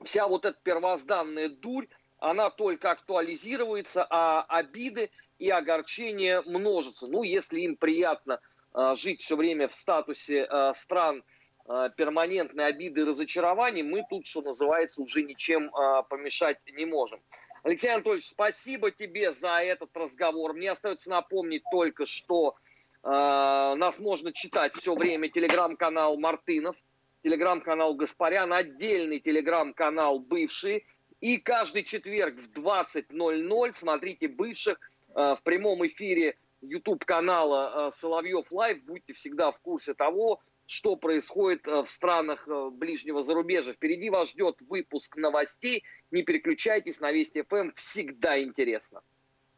вся 0.02 0.26
вот 0.26 0.44
эта 0.44 0.58
первозданная 0.62 1.48
дурь, 1.48 1.86
она 2.18 2.50
только 2.50 2.90
актуализируется, 2.90 4.06
а 4.10 4.42
обиды 4.42 5.10
и 5.38 5.48
огорчения 5.50 6.42
множатся. 6.42 7.06
Ну, 7.06 7.22
если 7.22 7.60
им 7.60 7.76
приятно 7.76 8.40
Э, 8.74 8.94
жить 8.94 9.20
все 9.20 9.36
время 9.36 9.68
в 9.68 9.72
статусе 9.72 10.46
э, 10.48 10.72
стран 10.74 11.24
э, 11.68 11.90
перманентной 11.96 12.66
обиды 12.66 13.00
и 13.00 13.04
разочарований, 13.04 13.82
мы 13.82 14.04
тут, 14.08 14.26
что 14.26 14.42
называется, 14.42 15.02
уже 15.02 15.22
ничем 15.22 15.70
помешать 16.08 16.58
не 16.72 16.84
можем. 16.84 17.20
Алексей 17.62 17.92
Анатольевич, 17.92 18.28
спасибо 18.28 18.90
тебе 18.90 19.32
за 19.32 19.58
этот 19.58 19.94
разговор. 19.96 20.54
Мне 20.54 20.70
остается 20.70 21.10
напомнить 21.10 21.62
только, 21.70 22.06
что 22.06 22.54
э, 22.54 22.69
нас 23.02 23.98
можно 23.98 24.32
читать 24.32 24.74
все 24.74 24.94
время 24.94 25.30
телеграм-канал 25.30 26.18
Мартынов, 26.18 26.76
телеграм-канал 27.22 27.94
Гаспарян, 27.94 28.52
отдельный 28.52 29.20
телеграм-канал 29.20 30.18
Бывший. 30.18 30.84
И 31.20 31.36
каждый 31.36 31.82
четверг 31.82 32.38
в 32.38 32.50
20.00 32.50 33.72
смотрите 33.74 34.28
бывших 34.28 34.78
э, 35.14 35.34
в 35.34 35.42
прямом 35.42 35.86
эфире 35.86 36.38
YouTube 36.62 37.04
канала 37.04 37.88
э, 37.88 37.90
Соловьев 37.92 38.50
Лайв. 38.50 38.82
Будьте 38.84 39.12
всегда 39.12 39.50
в 39.50 39.60
курсе 39.60 39.92
того, 39.92 40.40
что 40.64 40.96
происходит 40.96 41.68
э, 41.68 41.82
в 41.82 41.90
странах 41.90 42.48
ближнего 42.72 43.22
зарубежья. 43.22 43.74
Впереди 43.74 44.08
вас 44.08 44.30
ждет 44.30 44.62
выпуск 44.62 45.16
новостей. 45.16 45.84
Не 46.10 46.22
переключайтесь 46.22 47.00
на 47.00 47.12
Вести 47.12 47.42
ФМ. 47.42 47.72
Всегда 47.74 48.42
интересно. 48.42 49.02